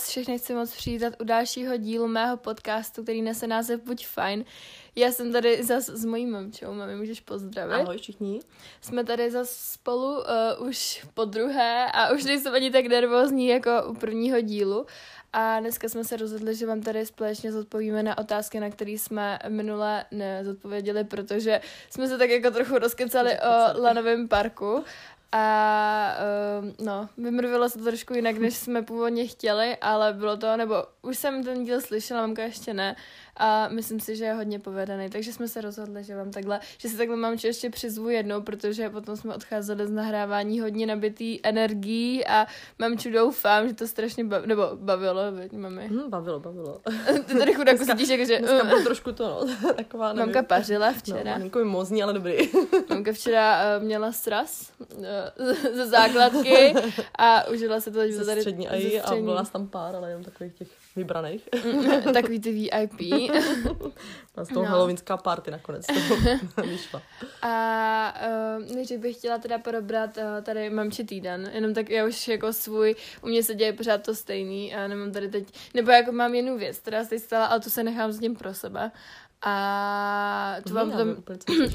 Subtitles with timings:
[0.00, 4.44] vás všechny chci moc přivítat u dalšího dílu mého podcastu, který nese název Buď fajn.
[4.96, 7.74] Já jsem tady zas s mojí mamčou, mami, můžeš pozdravit.
[7.74, 8.40] Ahoj všichni.
[8.80, 10.18] Jsme tady zas spolu
[10.58, 14.86] uh, už po druhé a už nejsem ani tak nervózní jako u prvního dílu.
[15.32, 19.38] A dneska jsme se rozhodli, že vám tady společně zodpovíme na otázky, na které jsme
[19.48, 21.60] minule nezodpověděli, protože
[21.90, 24.84] jsme se tak jako trochu rozkecali o lanovém parku
[25.32, 26.14] a
[26.60, 30.74] uh, no, vymrvilo se to trošku jinak, než jsme původně chtěli, ale bylo to, nebo
[31.02, 32.96] už jsem ten díl slyšela, mamka ještě ne,
[33.40, 36.88] a myslím si, že je hodně povedený, takže jsme se rozhodli, že vám takhle, že
[36.88, 42.26] si takhle mám ještě přizvu jednou, protože potom jsme odcházeli z nahrávání hodně nabitý energií
[42.26, 42.46] a
[42.78, 45.88] mamču doufám, že to strašně bav, nebo bavilo, veď, mami.
[45.88, 46.80] Hmm, bavilo, bavilo.
[47.26, 48.38] Ty tady chudáku sedíš, jakože...
[48.38, 50.32] Dneska bylo trošku to, no, taková, nevím.
[50.32, 51.24] Mamka pařila včera.
[51.24, 52.36] No, malinko mozní, ale dobrý.
[52.88, 55.04] Mamka včera uh, měla sraz uh,
[55.72, 56.74] ze základky
[57.18, 59.24] a užila se to teď ze tady střední ze a střední.
[59.24, 61.48] bylo nás tam pár, ale jenom takových těch vybraných.
[62.12, 63.00] Takový ty VIP.
[64.36, 64.68] A z toho No.
[64.70, 65.86] halloweenská party nakonec
[66.66, 67.02] vyšla.
[67.42, 68.14] A
[68.58, 72.52] uh, než bych chtěla teda probrat uh, tady mamči týden, jenom tak já už jako
[72.52, 76.34] svůj, u mě se děje pořád to stejný a nemám tady teď, nebo jako mám
[76.34, 78.90] jednu věc, která se stala, ale tu se nechám s ním pro sebe.
[79.42, 81.16] A to vám potom,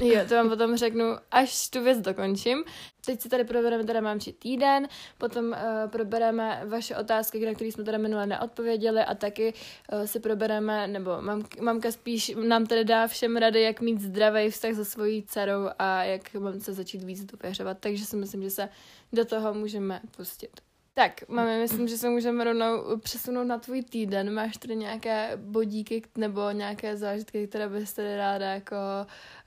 [0.00, 2.64] jo, to vám potom řeknu, až tu věc dokončím.
[3.06, 5.56] Teď si tady probereme teda mámči týden, potom uh,
[5.90, 9.54] probereme vaše otázky, na které jsme teda minule neodpověděli a taky
[9.92, 14.50] uh, si probereme, nebo mam, mamka spíš nám tady dá všem rady, jak mít zdravý
[14.50, 18.68] vztah se svojí dcerou a jak mamce začít víc důvěřovat, takže si myslím, že se
[19.12, 20.65] do toho můžeme pustit.
[20.98, 24.34] Tak, máme, myslím, že se můžeme rovnou přesunout na tvůj týden.
[24.34, 28.76] Máš tady nějaké bodíky nebo nějaké zážitky, které bys tady ráda jako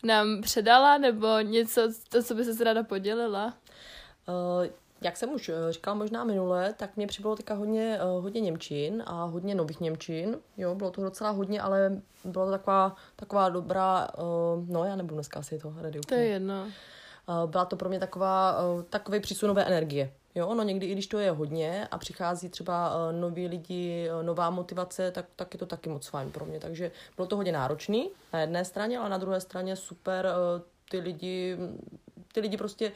[0.03, 3.53] nám předala, nebo něco, to, co by se ráda podělila?
[4.27, 4.67] Uh,
[5.01, 9.03] jak jsem už eh, říkal možná minule, tak mě přibylo teďka hodně, uh, hodně Němčin
[9.05, 10.37] a hodně nových Němčin.
[10.57, 15.15] Jo, bylo to docela hodně, ale bylo to taková, taková dobrá, uh, no já nebudu
[15.15, 16.63] dneska asi to ready To je jedno.
[16.63, 20.11] Uh, byla to pro mě taková, uh, takový přísunové energie.
[20.35, 24.23] Jo, no někdy, i když to je hodně a přichází třeba uh, noví lidi, uh,
[24.23, 26.59] nová motivace, tak, tak je to taky moc fajn pro mě.
[26.59, 30.99] Takže bylo to hodně náročný na jedné straně, ale na druhé straně super uh, ty
[30.99, 31.57] lidi,
[32.33, 32.91] ty lidi prostě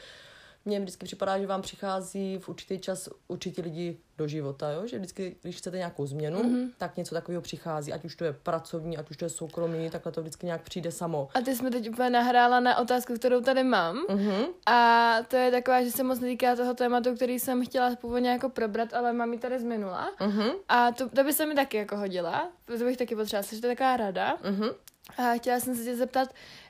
[0.66, 4.88] mně vždycky připadá, že vám přichází v určitý čas určitě lidi do života, jo?
[4.88, 6.70] že vždycky, když chcete nějakou změnu, mm-hmm.
[6.78, 10.12] tak něco takového přichází, ať už to je pracovní, ať už to je soukromý, takhle
[10.12, 11.28] to vždycky nějak přijde samo.
[11.34, 14.06] A ty jsme teď úplně nahrála na otázku, kterou tady mám.
[14.10, 14.46] Mm-hmm.
[14.66, 18.50] A to je taková, že se moc netýká toho tématu, který jsem chtěla původně jako
[18.50, 20.12] probrat, ale mám ji tady z minula.
[20.20, 20.54] Mm-hmm.
[20.70, 22.52] A to, to by se mi taky jako hodila.
[22.66, 24.38] To bych taky potřebovala, že to je taková rada.
[24.38, 24.74] Mm-hmm.
[25.18, 26.30] A chtěla jsem se tě zeptat,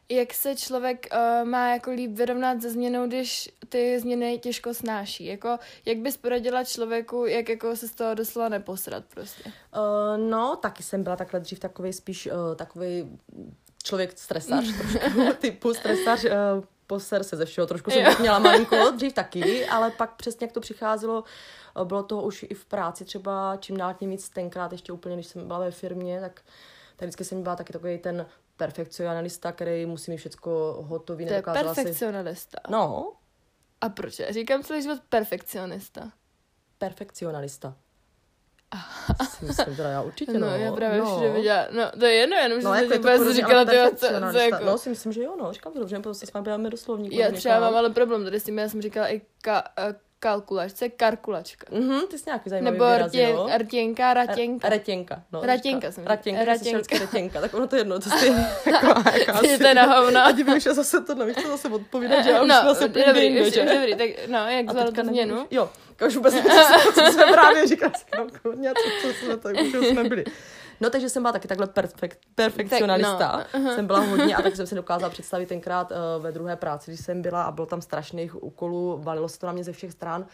[0.09, 5.25] jak se člověk uh, má jako líp vyrovnat se změnou, když ty změny těžko snáší.
[5.25, 9.43] Jako, jak bys poradila člověku, jak jako se z toho doslova neposrat prostě.
[9.45, 13.19] Uh, no, taky jsem byla takhle dřív takový spíš uh, takový
[13.83, 16.31] člověk stresař, trošku typu stresař, uh,
[16.87, 18.11] poser se ze všeho, trošku jsem Jo.
[18.19, 21.23] měla malinko, dřív taky, ale pak přesně jak to přicházelo,
[21.83, 25.27] bylo toho už i v práci třeba čím dál tím víc, tenkrát ještě úplně, když
[25.27, 26.41] jsem byla ve firmě, tak,
[26.95, 28.25] tak vždycky jsem byla taky takový ten
[28.57, 31.81] perfekcionalista, který musí mít všecko hotový, To je nedokázala si...
[31.81, 32.57] perfekcionalista.
[32.69, 33.11] No,
[33.81, 34.19] A proč?
[34.19, 36.11] Já říkám celý život perfekcionista.
[36.77, 37.75] perfekcionalista.
[39.29, 40.55] Si myslím teda já určitě, No, no.
[40.55, 41.05] já právě no.
[41.05, 41.67] všude viděla.
[41.71, 43.99] No, to je jedno, jenom, že No, jsem jako je to říkala, tyjo, co, co
[43.99, 44.43] perfekcionalista.
[44.43, 44.65] jako...
[44.65, 47.15] No, si myslím, že jo, no, říkám to dobře, prostě jsme budeme do slovníku.
[47.15, 49.63] Já od třeba mám ale problém tady s tím, já jsem říkala i ka,
[50.23, 51.65] kalkulač, co je karkulačka.
[51.71, 53.49] Mhm, ty jsi nějaký zajímavý Nebo výrazy, rtěn, no.
[53.57, 54.69] rtěnka, ratěnka.
[54.69, 55.41] Ratěnka, no.
[55.43, 56.97] Ratěnka jsem Ratěnka, ratěnka.
[56.99, 57.41] Ratěnka.
[57.41, 58.87] Tak ono to je jedno, to stejně jako,
[59.27, 60.19] jako Jděte na hovno.
[60.25, 62.85] A ti už zase to nevíš, co zase odpovídat, že já už no, jsem zase
[62.85, 65.47] úplně dobrý, jinde, už, dobrý, tak no, jak zvládl tu změnu?
[65.51, 65.69] Jo,
[66.07, 66.51] už vůbec nevím,
[66.93, 67.93] co, jsme právě říkali,
[69.01, 70.23] co jsme, tak už jsme byli.
[70.83, 73.17] No, takže jsem byla taky takhle perfekt, perfekcionalista.
[73.51, 76.55] Tak, no, Jsem byla hodně a tak jsem si dokázala představit tenkrát uh, ve druhé
[76.55, 79.71] práci, když jsem byla a bylo tam strašných úkolů, valilo se to na mě ze
[79.71, 80.25] všech stran,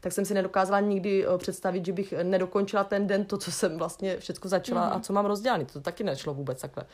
[0.00, 3.78] tak jsem si nedokázala nikdy uh, představit, že bych nedokončila ten den to, co jsem
[3.78, 4.90] vlastně všechno začala Mhm.
[4.92, 4.96] mm-hmm.
[4.96, 5.64] a co mám rozdělané.
[5.64, 6.84] To taky nešlo vůbec takhle.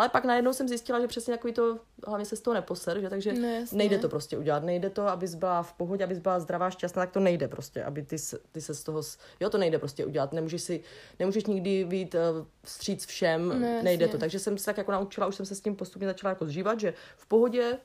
[0.00, 3.08] Ale pak najednou jsem zjistila, že přesně takový to, hlavně se z toho neposer, že
[3.10, 3.78] takže No, jasně.
[3.78, 4.62] nejde to prostě udělat.
[4.64, 8.02] Nejde to, abys byla v pohodě, abys byla zdravá, šťastná, tak to nejde prostě, aby
[8.02, 9.02] ty, se- ty se z toho,
[9.40, 10.32] jo, to nejde prostě udělat.
[10.32, 10.80] Nemůžeš si,
[11.18, 12.20] nemůžeš nikdy být uh,
[12.64, 13.82] vstříc všem, No, jasně.
[13.82, 14.18] nejde to.
[14.18, 16.80] Takže jsem se tak jako naučila, už jsem se s tím postupně začala jako zžívat,
[16.80, 17.78] že v pohodě,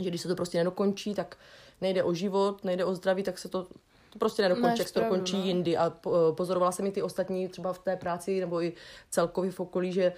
[0.00, 1.36] že když se to prostě nedokončí, tak
[1.80, 3.66] nejde o život, nejde o zdraví, tak se to
[4.18, 5.44] prostě nedokončí, jak se to dokončí no.
[5.44, 5.76] jindy.
[5.76, 8.72] A po- pozorovala jsem i ty ostatní třeba v té práci nebo i
[9.10, 10.12] celkově v okolí, že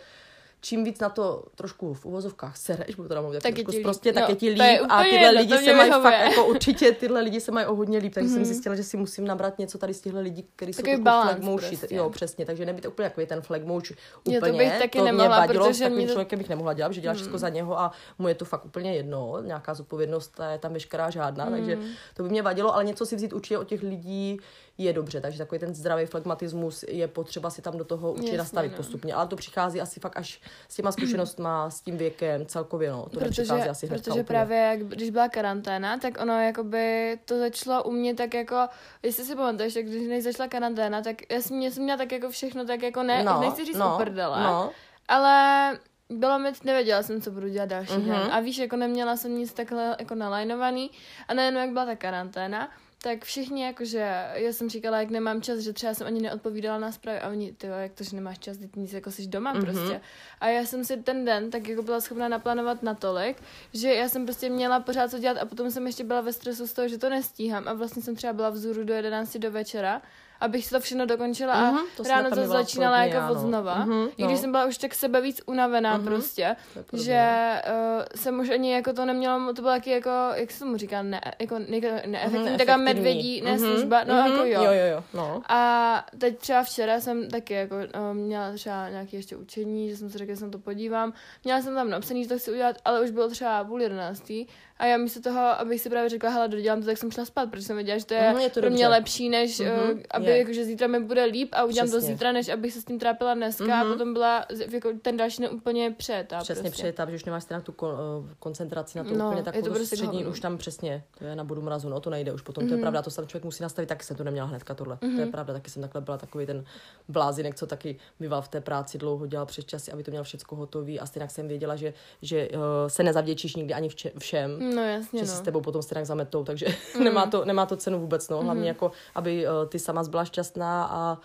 [0.67, 3.83] čím víc na to trošku v uvozovkách sereš, budu to mluvit Tak trošku líp.
[3.83, 5.91] prostě, tak No, je ti to je líp a úplně tyhle jedno, lidi se mají
[5.91, 8.97] fakt, jako určitě tyhle lidi se mají o hodně líp, takže jsem zjistila, že si
[8.97, 11.05] musím nabrat něco tady z těchto lidí, kteří jsou Mhm.
[11.05, 11.77] Takový flagmouši.
[11.77, 11.95] prostě.
[11.97, 15.13] Jo, přesně, takže nebýt úplně takový ten flagmouš Jo, to úplně, bych taky to mě
[15.13, 17.49] nemohla, vadilo, s protože takovým mě to- člověkem bych nemohla dělat, že dělá všechno za
[17.49, 21.79] něho a mu je to fakt úplně jedno, nějaká zodpovědnost je tam veškerá žádná, takže
[22.15, 24.41] to by mě vadilo, ale něco si vzít určitě od těch lidí
[24.79, 28.39] je dobře, takže takový ten zdravý flegmatismus je potřeba si tam do toho určitě Jasně,
[28.39, 28.77] nastavit no.
[28.77, 33.07] postupně, ale to přichází asi fakt až s těma zkušenostma, s tím věkem, celkově, no,
[33.11, 34.25] to protože, asi protože úplně.
[34.25, 38.57] právě jak, když byla karanténa, tak ono jakoby to začalo u mě tak jako,
[39.03, 42.13] jestli si pamatuješ, tak když než začala karanténa, tak já jsem, já jsem měla tak
[42.13, 44.71] jako všechno tak jako ne, no, nechci říct no, uprdele, no,
[45.09, 45.79] ale
[46.11, 48.05] bylo mi, nevěděla jsem, co budu dělat další Mhm.
[48.11, 48.29] den.
[48.33, 50.91] A víš, jako neměla jsem nic takhle jako nalajnovaný
[51.29, 52.71] a najednou, jak byla ta karanténa,
[53.03, 56.93] tak všichni jakože, já jsem říkala, jak nemám čas, že třeba jsem ani neodpovídala na
[56.93, 59.63] zprávy a oni, ty jak to, že nemáš čas, teď nic, jako jsi doma Mhm.
[59.65, 60.01] prostě.
[60.41, 63.37] A já jsem si ten den tak jako byla schopna naplánovat natolik,
[63.73, 66.67] že já jsem prostě měla pořád co dělat a potom jsem ještě byla ve stresu
[66.67, 70.03] z toho, že to nestíhám a vlastně jsem třeba byla vzůru do 11 do večera,
[70.41, 73.75] abych si to všechno dokončila a Mhm, to jsem ráno to začínala jako od znova.
[73.75, 74.39] Mhm, I když no.
[74.39, 76.07] jsem byla už tak sebe víc unavená Mhm.
[76.07, 76.57] prostě,
[76.93, 77.53] že
[77.97, 81.03] uh, jsem už ani jako to neměla, to bylo taky jako, jak se tomu říká,
[81.03, 81.67] ne, jako, ne,
[82.07, 84.63] neefektivní, Mhm, taková medvědí, ne Mhm, služba, no mhm, jako jo.
[84.63, 85.43] Jo, jo, jo, no.
[85.49, 87.77] A teď třeba včera jsem taky jako
[88.11, 91.13] um, měla třeba nějaké ještě učení, že jsem si řekla, že se na to podívám.
[91.45, 94.47] Měla jsem tam napsaný, že to chci udělat, ale už bylo třeba půl jedenáctý.
[94.79, 97.51] A já místo toho, abych si právě řekla, hele, dodělám to, tak jsem šla spát,
[97.51, 98.89] protože jsem věděla, že to je, Mhm, je to pro mě dobře.
[98.99, 100.39] lepší, než Mhm, uh, aby je.
[100.39, 102.15] jakože zítra mi bude líp a udělám to Přesně.
[102.15, 103.93] zítra, než abych se s tím trápila dneska a Mhm.
[103.93, 106.39] potom byla jako ten další den úplně přejetá.
[106.39, 106.71] Přesně prostě.
[106.71, 107.91] přejetá, že už nemáš stejně tu kon,
[108.39, 110.31] koncentraci na to No, úplně je to takovou prostě střední, hovno.
[110.31, 112.75] už tam přesně, to je na bodu mrazu, no to nejde už potom, to Mhm.
[112.75, 115.21] je pravda, to se tam člověk musí nastavit, taky jsem to neměla hnedka tohle, to
[115.21, 116.65] je pravda, taky jsem takhle byla takový ten
[117.09, 120.57] blázinek, co taky býval v té práci dlouho, dělal přes časy, aby to měl všechno
[120.59, 124.83] hotový a stejně jsem věděla, že, že uh, se nezavděčíš nikdy ani vče, všem, No
[124.83, 125.33] jasně, že no.
[125.33, 126.67] si s tebou potom stejně zametou, takže
[127.05, 128.43] nemá, to, nemá to cenu vůbec, no.
[128.43, 131.19] Hlavně jako, aby uh, ty sama byla šťastná a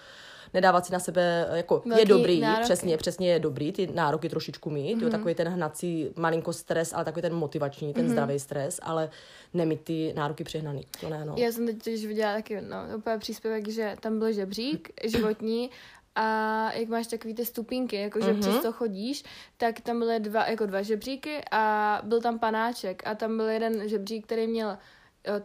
[0.53, 2.63] nedávat si na sebe, jako je Velký dobrý, nároky.
[2.63, 5.03] přesně, přesně je dobrý, ty nároky trošičku mít, mm-hmm.
[5.03, 8.11] jo, takový ten hnací malinko stres, ale takový ten motivační, ten mm-hmm.
[8.11, 9.09] zdravý stres, ale
[9.53, 11.35] nemít ty nároky přehnaný, to ne, no.
[11.38, 15.69] Já jsem teď viděla taky no, úplně příspěvek, že tam byl žebřík životní
[16.15, 18.41] a jak máš takový ty stupínky, jako že Mhm.
[18.41, 19.23] přes to chodíš,
[19.57, 23.89] tak tam byly dva, jako dva žebříky a byl tam panáček a tam byl jeden
[23.89, 24.77] žebřík, který měl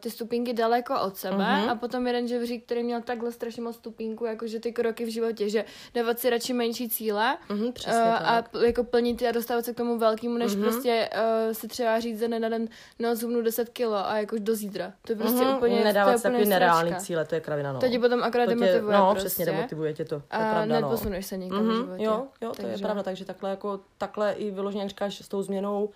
[0.00, 1.68] ty stupínky daleko od sebe Mhm.
[1.70, 5.48] a potom jeden žebřík, který měl takhle strašně moc stupínku, jakože ty kroky v životě,
[5.48, 5.64] že
[5.94, 9.64] dávat si radši menší cíle Mhm, přesně uh, a p- jako plnit je a dostávat
[9.64, 10.62] se k tomu velkému, než Mhm.
[10.64, 12.68] prostě uh, si třeba říct ze na den,
[12.98, 14.92] no zhubnu 10 kilo a jako do zítra.
[15.06, 17.72] To je prostě Mhm, úplně, to nedávat je si úplně nereální cíle, to je kravina,
[17.72, 17.80] no.
[17.80, 19.26] To ti potom akorát To tě- demotivuje No, prostě.
[19.28, 20.88] přesně, demotivuje tě to, to je a pravda, no.
[20.88, 22.04] neposuneš se nikam v Mhm, životě.
[22.04, 25.28] Jo, jo, to je Takže- pravda, takže takhle jako, takhle i vyloženě, jak říkáš, s
[25.28, 25.90] tou změnou,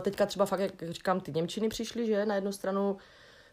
[0.00, 2.96] teďka třeba fakt, jak říkám, ty Němčiny přišly, že na jednu stranu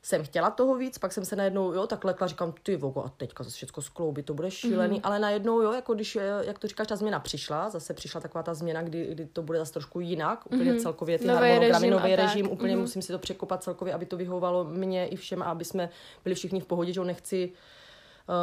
[0.02, 3.10] jsem chtěla toho víc, pak jsem se najednou, jo, tak lekla, říkám, ty vogo, a
[3.18, 4.98] teďka zase všechno skloubit, to bude šílený, Mhm.
[5.02, 5.08] mm-hmm.
[5.08, 8.44] ale najednou, jo, jako když, eh, jak to říkáš, ta změna přišla, zase přišla taková
[8.44, 10.74] ta změna, kdy, kdy to bude zase trošku jinak, úplně Mhm.
[10.74, 10.82] mm-hmm.
[10.82, 12.82] celkově ty Nový harmonogramy, nový režim, úplně Mhm.
[12.82, 15.90] musím si to překopat celkově, aby to vyhovovalo mně i všem a aby jsme
[16.24, 17.60] byli všichni v pohodě, že jo, nechci Eh,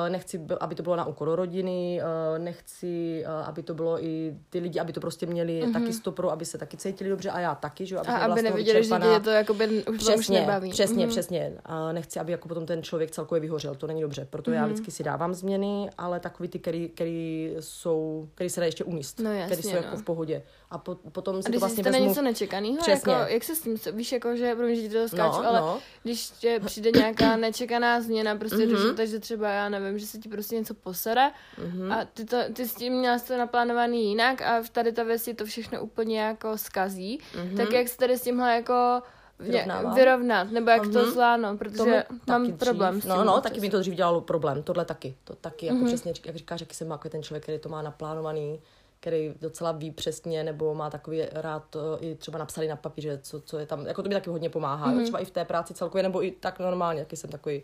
[0.08, 4.34] nechci, b- aby to bylo na úkor rodiny, eh, nechci, eh, aby to bylo i
[4.50, 5.72] ty lidi, aby to prostě měli mm-hmm.
[5.72, 8.64] taky stopro, aby se taky cítili dobře a já taky, že jo, A aby neviděli,
[8.64, 9.12] že tě vyčerpaná.
[9.14, 10.70] je to jakoby už to už Přesně, nebaví.
[10.70, 11.08] přesně, Mhm.
[11.10, 11.52] přesně.
[11.64, 14.26] A nechci, aby jako potom ten člověk celkově vyhořel, to není dobře.
[14.30, 14.72] Proto já Mhm.
[14.72, 19.18] vždycky si dávám změny, ale takový ty, který, který jsou, který se dá ještě umíst,
[19.20, 19.96] No který jasně, jsou jako no.
[19.96, 20.42] v pohodě.
[20.74, 22.08] A po, potom A si to když vlastně vezmu...
[22.08, 23.12] něco nečekaného, Přesně.
[23.12, 25.60] jako, jak se s tím, víš, jako, že, promiň, že ti to skáču, No, ale
[25.60, 25.78] no.
[26.02, 28.66] když tě přijde nějaká nečekaná změna prostě mm-hmm.
[28.70, 28.82] do Mhm.
[28.82, 31.92] života, že třeba, já nevím, že se ti prostě něco posere Mhm.
[31.92, 35.22] a ty, to, ty s tím měla to naplánovaný jinak a v tady ta věc
[35.24, 37.56] ti to všechno úplně jako skazí, Mhm.
[37.56, 39.02] tak jak se tady s tímhle jako
[39.38, 39.94] Vyrovnávám?
[39.94, 41.10] vyrovnat, nebo jak to Mhm.
[41.10, 43.02] zvládnout, protože To mám taky problém dřív.
[43.02, 43.16] s tím.
[43.16, 45.14] No, no, taky mi to dřív dělalo problém, tohle taky.
[45.24, 45.86] To taky, jako Mhm.
[45.86, 48.60] přesně, jak říkáš, jaký jsem jako ten člověk, který to má naplánovaný,
[49.04, 53.40] který docela ví přesně, nebo má takový rád uh, i třeba napsaný na papíře, co,
[53.40, 54.98] co je tam, jako to mi taky hodně pomáhá, Mhm.
[54.98, 55.02] mm-hmm.
[55.02, 57.62] třeba i v té práci celkově, nebo i tak normálně, jaký jsem takový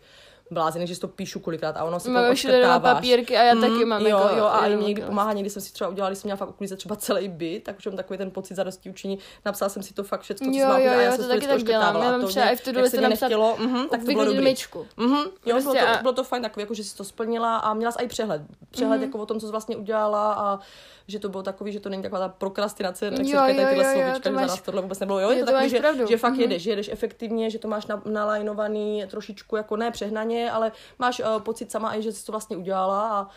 [0.51, 3.43] blázen, že si to píšu kolikrát a ono se to Máme všude doma papírky a
[3.43, 4.35] já Mhm, taky mám jo, jako...
[4.37, 6.27] jo, a i jenom mě někdy jako- pomáhá, někdy jsem si třeba udělala, když jsem
[6.27, 9.19] měla fakt uklízet třeba celý byt, tak už mám takový ten pocit zadosti učení.
[9.45, 11.23] Napsala jsem si to fakt všechno, co Jo, jsem jo, a já jo, jsem to
[11.23, 11.95] to taky tak dělám.
[11.95, 14.55] Já mám třeba i v dole se to napsat nechtělo, mhm, tak to bylo dobrý.
[14.97, 17.57] Mhm, jo, Prostě bylo, to, a- bylo to fajn takové, jako, že jsi to splnila
[17.57, 18.41] a měla jsi i přehled.
[18.71, 19.03] Přehled Mhm.
[19.03, 20.59] jako o tom, co jsi vlastně udělala a
[21.07, 23.67] že to bylo takový, že to není taková ta prokrastinace, jak se Jo, tady jo,
[23.69, 25.19] tyhle jo, jo, slovíčka, to že za máš- nás tohle vůbec nebylo.
[25.19, 27.67] Jo, Jo, je to, to takový, máš že, že fakt jedeš, jedeš efektivně, že to
[27.67, 32.25] máš na, nalajnovaný trošičku, jako ne přehnaně, ale máš uh, pocit sama i, že jsi
[32.25, 33.27] to vlastně udělala a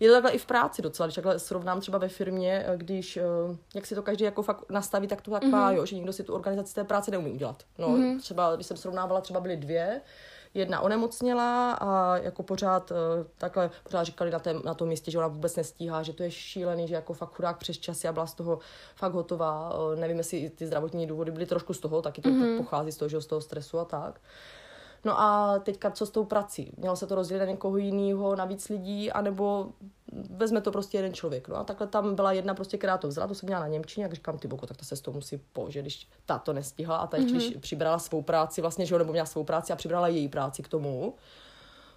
[0.00, 3.16] je to takhle i v práci docela, když takhle srovnám třeba ve firmě, eh, když,
[3.16, 3.22] eh,
[3.74, 5.76] jak si to každý jako fakt nastaví, tak to tak má, Mhm.
[5.76, 7.62] jo, že někdo si tu organizaci té práce neumí udělat.
[7.78, 10.00] No, třeba, když jsem srovnávala, třeba byly dvě,
[10.54, 12.92] jedna onemocněla a jako pořád
[13.38, 16.30] takhle pořád říkali na, tém, na tom místě, že ona vůbec nestíhá, že to je
[16.30, 18.58] šílený, že jako fakt chudák přes časy a byla z toho
[18.94, 19.72] fakt hotová.
[19.94, 22.56] Nevím, jestli ty zdravotní důvody byly trošku z toho, taky to mm-hmm.
[22.56, 24.20] pochází z toho, že z toho stresu a tak.
[25.06, 26.72] No a teďka co s tou prací?
[26.76, 29.68] Mělo se to rozdělit na někoho jiného, na víc lidí, anebo
[30.30, 31.48] vezme to prostě jeden člověk.
[31.48, 34.04] No a takhle tam byla jedna prostě, která to vzala, to jsem měla na Němčině,
[34.04, 36.96] jak říkám, ty boko, tak to se s toho musí použít, když ta to nestihla
[36.96, 37.30] a ta mm-hmm.
[37.30, 40.62] když přibrala svou práci, vlastně, že jo, nebo měla svou práci a přibrala její práci
[40.62, 41.14] k tomu.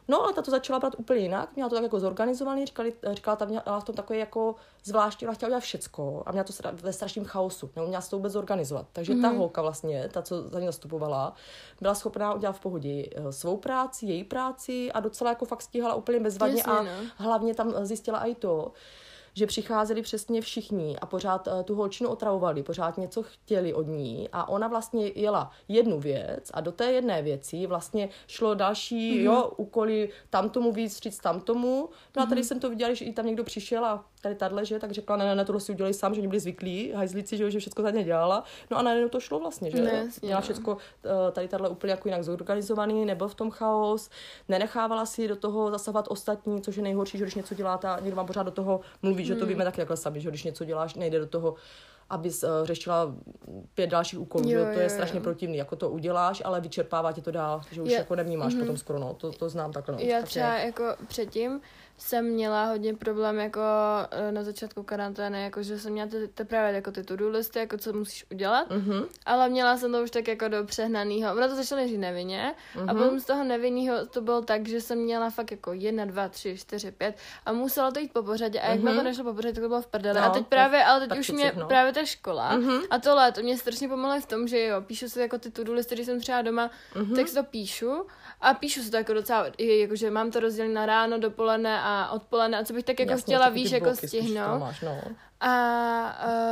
[0.10, 3.36] No, ale ta to začala brát úplně jinak, měla to tak jako zorganizovaný, říkali, říkala
[3.36, 6.94] tam, měla v tom takový jako zvláštní, ona chtěla udělat všecko a měla to ve
[6.94, 8.86] strašném chaosu, neuměla se to vůbec zorganizovat.
[8.94, 9.22] Takže mm-hmm.
[9.22, 11.34] ta holka vlastně, ta, co za ní zastupovala,
[11.82, 15.96] byla schopná udělat v pohodě eh, svou práci, její práci a docela jako fakt stíhala
[15.96, 16.92] úplně bezvadně Jasně, a no.
[17.16, 18.72] hlavně tam zjistila i to,
[19.39, 24.29] že přicházeli přesně všichni a pořád uh, tu holčinu otravovali, pořád něco chtěli od ní
[24.31, 29.24] a ona vlastně jela jednu věc a do té jedné věci vlastně šlo další, mm-hmm.
[29.24, 31.89] jo, úkoly tam tomu víc říct tam tomu.
[32.15, 32.46] No a tady mm-hmm.
[32.46, 35.26] jsem to viděla, že i tam někdo přišel a tady tahle, že, tak řekla, ne,
[35.26, 37.92] ne, ne, tohle si udělali sám, že oni byli zvyklí, hajzlíci, že, že všechno za
[37.92, 38.44] ně dělala.
[38.72, 39.96] No a najednou to šlo vlastně, že No, jo.
[40.06, 40.44] jasně, Měla no.
[40.44, 44.10] všechno eh, tady tahle úplně jako jinak zorganizovaný, nebyl v tom chaos,
[44.50, 48.16] nenechávala si do toho zasahovat ostatní, což je nejhorší, že když něco děláte a někdo
[48.16, 49.50] vám pořád do toho mluví, že to Hmm.
[49.50, 51.56] víme taky takhle sami, že když něco děláš, nejde do toho,
[52.10, 53.16] abys uh, řešila
[53.74, 55.24] pět dalších úkolů, Jo, že to je jo, strašně jo.
[55.24, 58.62] protivný, jako to uděláš, ale vyčerpává tě to dál, že už Je- jako nevnímáš mhm.
[58.64, 59.96] potom skoro, no, to, to znám takhle.
[59.96, 60.66] No, Já tak třeba je.
[60.66, 61.62] jako předtím
[62.01, 63.60] jsem měla hodně problém jako
[64.12, 66.10] eh, na začátku karantény, jako že jsem měla
[66.48, 69.03] právě jako ty to-do listy, jako co musíš udělat, Mhm.
[69.25, 71.32] ale měla jsem to už tak jako do přehnaného.
[71.38, 72.98] Ono to začalo nejdřív nevinně a Mhm.
[72.98, 76.58] potom z toho nevinného to bylo tak, že jsem měla fakt jako jedna, dva, tři,
[76.58, 78.96] čtyři, pět a muselo to jít po pořadě a jak Mhm.
[78.98, 80.22] to nešlo po pořadě, tak to bylo v prdele.
[80.22, 81.68] No, a teď právě, ale teď už mě no.
[81.68, 82.79] právě ta škola Mhm.
[82.89, 85.74] a to léto mě strašně pomohlo v tom, že jo, píšu si jako ty to-do
[85.74, 87.15] listy, když jsem třeba doma, Mhm.
[87.15, 88.06] tak si to píšu
[88.41, 91.79] a píšu si to jako docela, i jako, že mám to rozdělené na ráno, dopoledne
[91.81, 94.60] a odpoledne a co bych tak jako Jasně, chtěla, víš, jako stihnout.
[94.60, 95.01] Máš, no.
[95.41, 95.50] A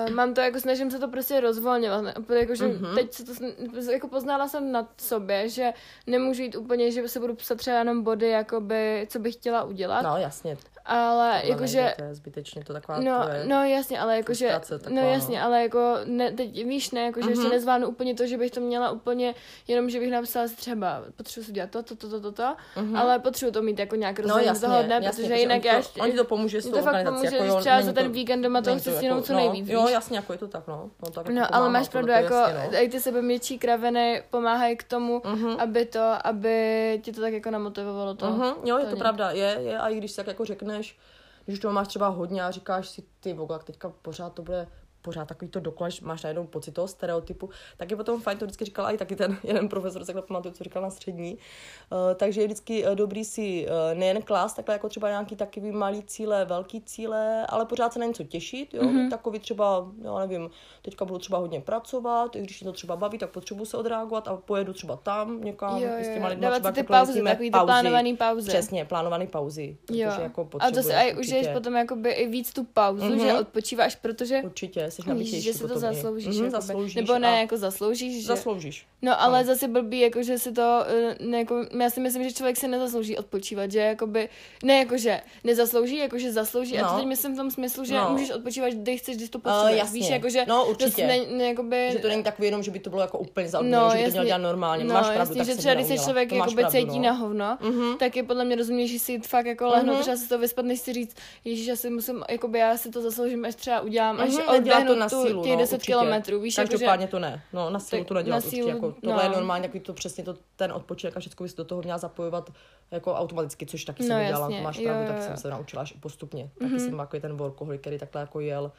[0.08, 2.04] uh, mám to jako, snažím se to prostě rozvolňovat.
[2.04, 2.86] ne- Úplně Jako, že Mhm.
[2.86, 2.96] mm-hmm.
[2.96, 5.74] teď se to, jako poznala jsem na sobě, že
[6.08, 10.02] nemůžu jít úplně, že si budu psat třeba jenom body, jakoby, co bych chtěla udělat.
[10.02, 11.94] no, jasně, ale jakože...
[11.98, 15.46] to je zbytečně to taková No, tvoje no jasně, ale jakože, no jasně, no.
[15.46, 17.52] ale jako, ne, teď víš, ne, jakože ještě Mhm.
[17.52, 19.36] nezvládnu úplně to, že bych to měla úplně,
[19.68, 22.56] jenom, že bych napsala třeba, potřebuji si dělat to, to, to, to, to, to
[22.96, 25.72] ale potřebuji to mít jako nějak No jasně, toho dne, jasně, protože protože jinak já
[25.72, 27.18] to, ještě, on ti to pomůže s tou to fakt organizací.
[27.28, 29.34] pomůže, jako, jo, třeba za ten to- víkend doma toho není si to stihnout co
[29.34, 30.90] no, nejvíc, Jo, jasně, jako je to tak, no.
[31.04, 32.84] no, tak jako No, ale máš pravdu, to jako jasně, no.
[32.84, 35.50] i ty sebemětší kraviny pomáhají k tomu, Mhm.
[35.60, 38.56] aby to, aby ti to tak jako namotivovalo to.
[38.66, 40.46] Jo, je to pravda, je, je, a i když si tak jako
[40.78, 41.00] řekneš,
[41.46, 44.68] když to máš třeba hodně a říkáš si, ty voglak, teďka pořád to bude
[45.08, 48.46] pořád takový to dokola, že máš najednou pocit toho stereotypu, tak je potom fajn, to
[48.46, 51.38] vždycky říkal i taky ten jeden profesor, takhle pamatuju, co říkal na střední.
[51.38, 55.72] Uh, takže je vždycky uh, dobrý si uh, nejen klást takhle jako třeba nějaký takový
[55.72, 59.10] malý cíle, velký cíle, ale pořád se na něco těšit, jo, mm-hmm.
[59.10, 60.50] takový třeba, já nevím,
[60.82, 64.28] teďka budu třeba hodně pracovat, i když mě to třeba baví, tak potřebuji se odreagovat
[64.28, 66.30] a pojedu třeba tam někam, Jo, i s jo, těma jo.
[66.30, 68.48] lidma Dávat třeba ty pauzy, takový ty plánovaný pauzy.
[68.48, 70.12] Přesně, plánovaný pauzy, protože Jo.
[70.20, 73.20] jako a to si aj užiješ potom jakoby i víc tu pauzu, Mhm.
[73.20, 76.36] že odpočíváš, protože Určitě, jsi nabitější že si to zasloužíš.
[76.36, 76.50] Jakoby.
[76.52, 78.28] zasloužíš Nebo ne, a jako zasloužíš, že...
[78.28, 78.86] Zasloužíš.
[79.02, 79.46] No ale No.
[79.48, 82.68] zase blbý, jako že si to, eh, ne, jako, já si myslím, že člověk si
[82.68, 84.30] nezaslouží odpočívat, že jakoby,
[84.64, 87.00] ne jakože nezaslouží, jakože zaslouží, a to No.
[87.00, 88.10] teď myslím v tom smyslu, že No.
[88.12, 90.00] můžeš odpočívat, kdy chceš, když to Uh, potřebuješ, jasně.
[90.00, 91.08] víš, jakože no to určitě.
[91.08, 93.62] ne, ne, jakoby, že to není takový jenom, že by to bylo jako úplně za
[93.62, 94.84] No, že by to měl dělat normálně.
[94.84, 97.06] no, Máš pravdu, jasně, tak že třeba když se člověk jakoby cítí no.
[97.06, 97.98] na hovno, Mhm.
[97.98, 100.02] tak je podle mě rozumnější si fakt jako lehnout, Mhm.
[100.02, 103.02] třeba si to vyspat, než si říct, ježíš, já si musím, jakoby já si to
[103.02, 105.92] zasloužím, až třeba udělám, až Mhm, nedělat odběhnu to na sílu, těch no, 10 určitě.
[105.92, 107.42] kilometrů, víš, Každopádně to ne.
[107.54, 108.56] No, na sílu Tak to nedělat na určitě.
[108.56, 109.36] sílu, Jako, tohle je no.
[109.36, 112.50] normálně, takový to přesně to, ten odpočinek a všechno bys do toho měla zapojovat
[112.92, 115.94] jako automaticky, což taky No, jsem dělala, jasně, máš pravdu, tak jsem se naučila až
[116.00, 116.50] postupně.
[116.60, 118.72] Taky jsem takový ten workoholik, který takhle jako jel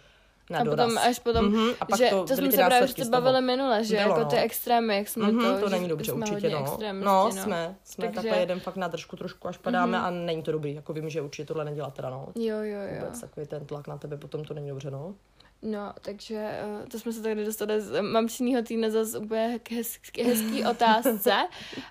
[0.51, 0.87] na a doraz.
[0.87, 3.11] potom až potom, Mhm, a pak že to to, jsme se právě toho.
[3.11, 4.27] bavili minule, že Bylo, jako no.
[4.31, 6.61] ty extrémy, jak jsme Mhm, to, to že není dobře, určitě, hodně no.
[6.63, 10.43] extrémisti, No, jsme, jsme Takže- takhle jeden fakt na držku trošku až padáme a není
[10.43, 12.27] to dobrý, jako vím, že určitě tohle nedělat teda, no.
[12.35, 13.01] Jo, jo, jo.
[13.01, 15.15] Vůbec takový ten tlak na tebe, potom to není dobře, no.
[15.63, 20.23] No, takže uh, to jsme se tady dostali z mamčinýho týdne zase úplně k hezký,
[20.23, 21.33] hezký otázce.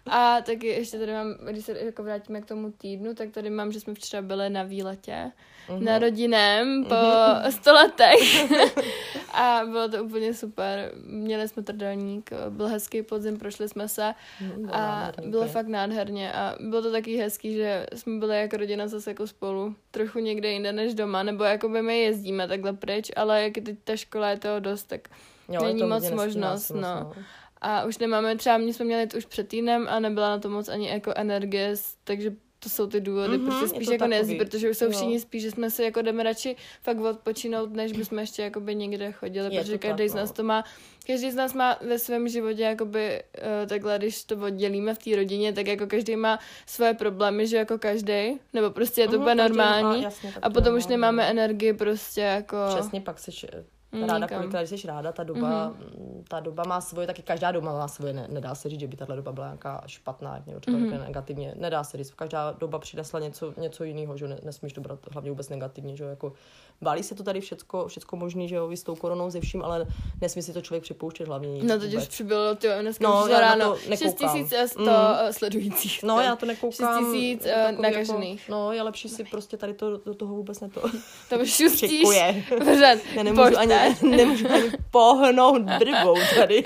[0.05, 3.71] A taky ještě tady mám, když se jako vrátíme k tomu týdnu, tak tady mám,
[3.71, 5.31] že jsme včera byli na výletě.
[5.69, 5.85] Mhm.
[5.85, 6.95] Na rodinném po
[7.49, 8.51] sto letech.
[9.33, 10.91] A bylo to úplně super.
[11.05, 16.33] Měli jsme trdelník, byl hezký podzim, prošli jsme se Mm, a bylo fakt nádherně.
[16.33, 19.75] A bylo to taky hezký, že jsme byli jako rodina zase jako spolu.
[19.91, 23.63] Trochu někde jinde než doma, nebo jako by my jezdíme takhle pryč, ale jak je
[23.63, 25.01] teď ta škola je toho dost, tak
[25.49, 27.13] Jo, není to moc možnost, moc, no.
[27.61, 30.49] A už nemáme, třeba my jsme měli jít už před týdnem a nebyla na to
[30.49, 34.07] moc ani jako energie, takže to jsou ty důvody, Mhm, mm-hmm, prostě je spíš jako
[34.07, 34.91] nejezdí, protože už jsou jo.
[34.91, 39.11] všichni spíš, že jsme si jako jdeme radši fakt odpočinout, než bychom ještě jakoby někde
[39.11, 40.35] chodili, Je protože to každý tak, z nás no.
[40.35, 40.63] to má,
[41.07, 45.15] každý z nás má ve svém životě jakoby uh, takhle, když to oddělíme v té
[45.15, 49.21] rodině, tak jako každý má svoje problémy, že jako každý, nebo prostě je to Mhm,
[49.21, 52.57] úplně má- normální jasně, tak a to potom už nemáme energii prostě jako...
[52.75, 54.37] Přesně, pak Mm, ráda, nikam.
[54.39, 58.13] kolikrát jsi ráda, ta doba, mm ta doba má svoje, taky každá doba má svoje,
[58.13, 60.91] ne, nedá se říct, že by tahle doba byla nějaká špatná, jak někdo třeba Mhm.
[60.93, 64.81] mm negativně, nedá se říct, každá doba přinesla něco, něco jiného, že ne, nesmíš to
[64.81, 66.33] brát hlavně vůbec negativně, že jako
[66.81, 69.85] válí se to tady všecko, všecko možný, že jo, s tou koronou, ze vším, ale
[70.21, 72.07] nesmí si to člověk připouštět hlavně nic No už vůbec.
[72.07, 74.37] přibylo, ty dneska No, už já na ráno to nekoukám.
[74.37, 74.87] 6100 Mm.
[74.87, 75.33] mm.
[75.33, 76.03] sledujících.
[76.03, 77.03] No, já to nekoukám.
[77.05, 78.39] 6000 je uh, takový nakažených.
[78.39, 80.81] Jako, no, je lepší si prostě tady to, do toho vůbec ne to
[81.29, 81.71] Tam šustíš.
[81.91, 82.43] přikuje.
[82.57, 82.97] Pořád.
[83.15, 86.63] Já nemůžu ani, nemůžu ani pohnout brvou tady.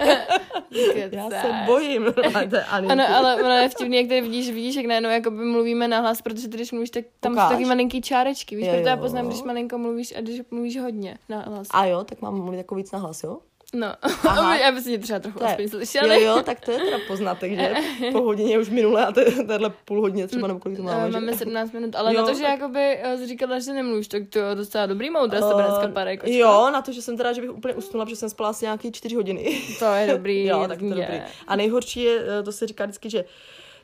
[1.11, 2.13] Já se bojím.
[2.67, 6.47] Ano, ale ono je vtipný, jak tady vidíš, vidíš, jak najednou jakoby mluvíme nahlas, protože
[6.47, 7.47] ty, když mluvíš, tak tam Ukáž?
[7.47, 9.01] jsou taky malinký čárečky, víš, Jo, proto já jo.
[9.01, 11.67] poznám, když malinko mluvíš a když mluvíš hodně nahlas.
[11.71, 13.37] A jo, tak mám mluvit jako víc nahlas, jo?
[13.73, 14.57] No, Aha.
[14.67, 16.23] aby si mě třeba trochu aspoň Jo, slyšeli.
[16.23, 17.73] jo, tak to je teda poznatek, že
[18.11, 19.11] po hodině už minule a
[19.47, 21.11] tahle půl hodiny třeba nebo kolik to máme, Uh, že?
[21.11, 24.07] máme 17 minut, ale Jo, na to, že tak- jakoby uh, jsi říkala, že nemluvíš,
[24.07, 26.31] tak to je docela dobrý moudra z tebe dneska, pane kočko.
[26.33, 28.65] Eh, Jo, na to, že jsem teda, že bych úplně usnula, protože jsem spala asi
[28.65, 29.61] nějaký čtyři hodiny.
[29.79, 30.45] To je dobrý.
[30.45, 31.21] jo, tak to je dobrý.
[31.47, 33.25] A nejhorší je, eh, to se říká vždycky, že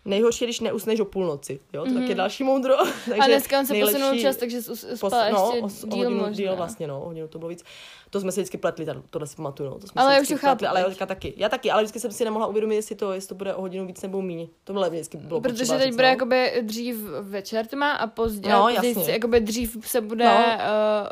[0.05, 1.59] nejhorší je, když neusneš o půlnoci.
[1.73, 1.93] Jo, to mm-hmm.
[1.99, 2.75] taky je další moudro.
[3.05, 3.21] Takže Mhm.
[3.21, 5.83] A dneska on se nejlepší- posunul čas, takže jsi Pos- spala no, ještě o, s-
[5.83, 6.31] o díl hodinu možná.
[6.35, 7.63] díl vlastně, no, hodinu to bylo víc.
[8.09, 9.79] To jsme si vždycky pletli, tady- tohle si pamatuju, no.
[9.79, 10.81] To jsme Ale si já už to chápu ale.
[10.81, 11.33] Jožka taky.
[11.37, 13.85] Já taky, ale vždycky jsem si nemohla uvědomit, jestli to, jestli to bude o hodinu
[13.87, 14.47] víc nebo míň.
[14.63, 16.09] To bylo vždycky bylo Protože potřeba teď říct, bude no.
[16.09, 19.13] jakoby dřív večer tma a později, No, no, později jasně.
[19.13, 20.31] jakoby dřív se bude No.
[20.31, 20.45] no.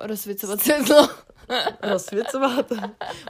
[0.02, 1.10] uh, rozsvícovat světlo.
[1.84, 2.66] rozsvěcovat.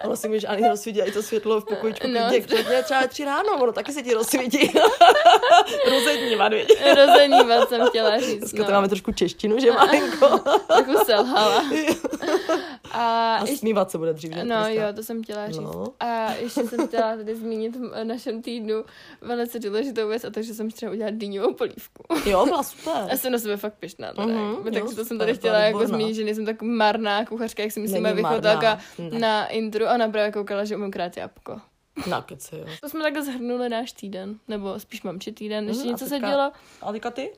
[0.03, 2.19] Ono si může ani rozsvítit i to světlo v pokojičku No.
[2.47, 4.71] klidně třeba tři ráno, ono taky se ti rozsvítí.
[5.89, 6.73] Rozednívat, viď?
[6.95, 8.39] Rozenívat jsem chtěla říct.
[8.39, 8.65] Dneska no.
[8.65, 10.39] to máme trošku češtinu, že malinko.
[10.67, 11.63] Trochu selhala.
[12.95, 14.43] A, A ještě, smívat se bude dřív, že?
[14.43, 14.83] no Krista?
[14.87, 15.59] jo, to jsem chtěla říct.
[15.59, 15.85] No.
[15.99, 18.83] A ještě jsem chtěla tady zmínit v našem týdnu
[19.21, 22.03] velice důležitou věc a to, že jsem třeba udělat dýňovou polívku.
[22.25, 23.05] Jo, byla super.
[23.09, 26.13] Já jsem na sebe fakt mm-hmm, jo, takže to super, jsem tady chtěla jako zmínit,
[26.15, 29.19] že nejsem tak marná kuchařka, jak si myslíme marná, ne.
[29.19, 31.61] na intro a právě koukala, že umím krát jabko.
[32.09, 32.65] Na kece, jo.
[32.81, 36.29] To jsme takhle zhrnuli náš týden, nebo spíš mamči týden, ještě a něco se teďka-
[36.29, 36.51] dělo.
[36.81, 37.33] A teďka ty?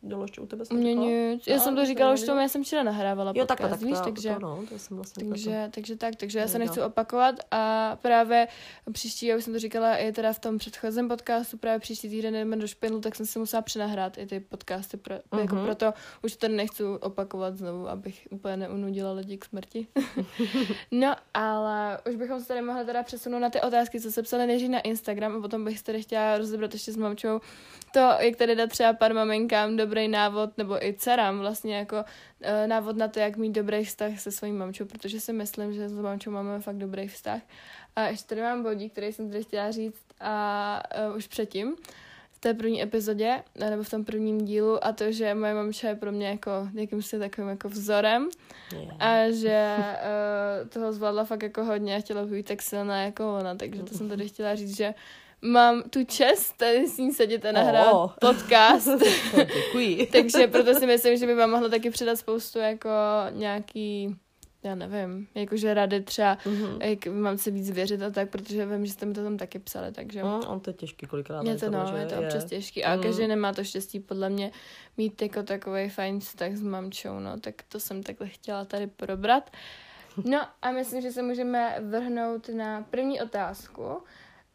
[0.00, 0.64] Dělo ještě u tebe?
[0.64, 1.46] jsi Mě nic.
[1.46, 3.68] Já No, jsem to jsem říkala už tomu, já jsem včera nahrávala Jo, podcast, takhle,
[3.70, 4.34] tak víš, to, takže...
[4.34, 8.48] to, no, to jsem vlastně Takže, takže tak, takže já se nechci opakovat a právě
[8.92, 12.34] příští, já už jsem to říkala i teda v tom předchozím podcastu, právě příští týden
[12.34, 15.40] jdeme do špindlu, tak jsem si musela přenahrát i ty podcasty, pro, uh-huh.
[15.40, 15.64] jako Mhm.
[15.64, 15.92] proto
[16.24, 19.86] už to nechci opakovat znovu, abych úplně neunudila lidi k smrti.
[20.90, 24.46] no, ale už bychom se tady mohli teda přesunout na ty otázky, co se psali
[24.46, 27.40] nejdřív na Instagram a potom bych se tady chtěla rozebrat ještě s mamčou
[27.92, 32.04] to, jak tady dát třeba pár maminkám dobrý návod, nebo i dcerám vlastně jako
[32.40, 35.88] eh, návod na to, jak mít dobrý vztah se svojí mamčou, protože si myslím, že
[35.88, 37.40] s mamčou máme fakt dobrý vztah.
[37.96, 41.76] A ještě tady mám bodík, který jsem tady chtěla říct a uh, už předtím,
[42.32, 45.94] v té první epizodě, nebo v tom prvním dílu, a to, že moje mamča je
[45.94, 48.28] pro mě jako jakýmsi takovým jako vzorem
[48.72, 48.96] Yeah.
[48.98, 53.54] a že uh, toho zvládla fakt jako hodně a chtěla být tak silná jako ona,
[53.54, 54.94] takže to jsem tady chtěla říct, že
[55.42, 58.10] mám tu čest tady s ní sedět a nahrát Oh.
[58.20, 58.88] podcast.
[59.54, 60.06] Děkuji.
[60.12, 62.88] Takže proto si myslím, že by vám mohla taky předat spoustu jako
[63.30, 64.16] nějaký
[64.62, 66.82] já nevím, jakože rady třeba, Mhm.
[66.82, 69.58] jak mám se víc věřit a tak, protože vím, že jste mi to tam taky
[69.58, 71.46] psali, takže Mm, on to je těžký kolikrát.
[71.46, 73.02] je to, no, že je to občas těžký a Mm.
[73.02, 74.50] každý nemá to štěstí podle mě
[74.96, 79.50] mít jako takový fajn vztah s mamčou, no, tak to jsem takhle chtěla tady probrat.
[80.24, 84.02] No a myslím, že se můžeme vrhnout na první otázku.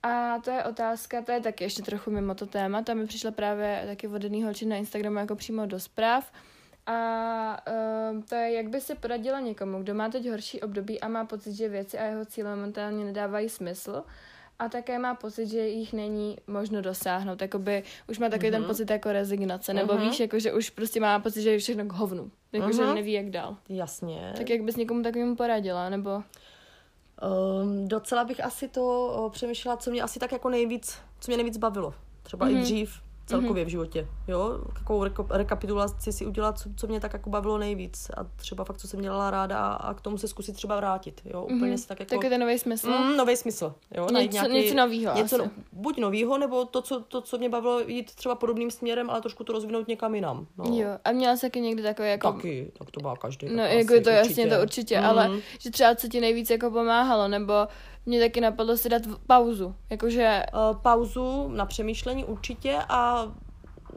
[0.03, 3.31] A to je otázka, to je taky ještě trochu mimo to téma, tam mi přišla
[3.31, 6.31] právě taky od jedný holčiny na Instagramu jako přímo do zpráv.
[6.85, 7.57] A
[8.13, 11.25] uh, to je, jak by se poradila někomu, kdo má teď horší období a má
[11.25, 14.03] pocit, že věci a jeho cíle momentálně nedávají smysl
[14.59, 17.41] a také má pocit, že jich není možno dosáhnout.
[17.41, 18.51] Jakoby už má takový mm-hmm.
[18.51, 18.67] ten Mhm.
[18.69, 20.03] pocit jako rezignace, nebo Mhm.
[20.09, 22.31] víš, jako, že už prostě má pocit, že je všechno k hovnu.
[22.51, 22.95] Jako, že Mhm.
[22.95, 23.57] neví, jak dál.
[23.69, 24.33] Jasně.
[24.37, 26.23] Tak jak bys někomu takovému poradila, nebo...
[27.23, 28.81] Um, docela bych asi to
[29.25, 31.93] uh, přemýšlela, co mě asi tak jako nejvíc, co mě nejvíc bavilo.
[32.23, 32.51] Třeba mm-hmm.
[32.51, 32.63] i Mhm.
[32.63, 33.67] dřív, celkově mm-hmm.
[33.67, 38.11] v životě, jo, takovou reko- rekapitulaci si udělat, co, co mě tak jako bavilo nejvíc
[38.17, 41.21] a třeba fakt, co jsem dělala ráda a, a k tomu se zkusit třeba vrátit,
[41.25, 41.77] jo, úplně Mhm.
[41.77, 42.15] si tak jako...
[42.15, 42.89] Taky ten nový smysl.
[42.89, 45.45] Mm, nový smysl, jo, najít něco, něco novýho něco, asi.
[45.45, 49.21] no, buď novýho, nebo to co, to, co mě bavilo, jít třeba podobným směrem, ale
[49.21, 50.47] trošku to rozvinout někam jinam.
[50.57, 50.65] No.
[50.77, 52.31] Jo, a měla jsi taky někdy takový jako...
[52.33, 53.47] Taky, tak to má každý.
[53.55, 55.09] No, jako asi, to jasně, to určitě, Mhm.
[55.09, 57.53] ale že třeba co ti nejvíc jako pomáhalo, nebo
[58.05, 63.31] mě taky napadlo si dát pauzu, jakože Uh, pauzu na přemýšlení určitě a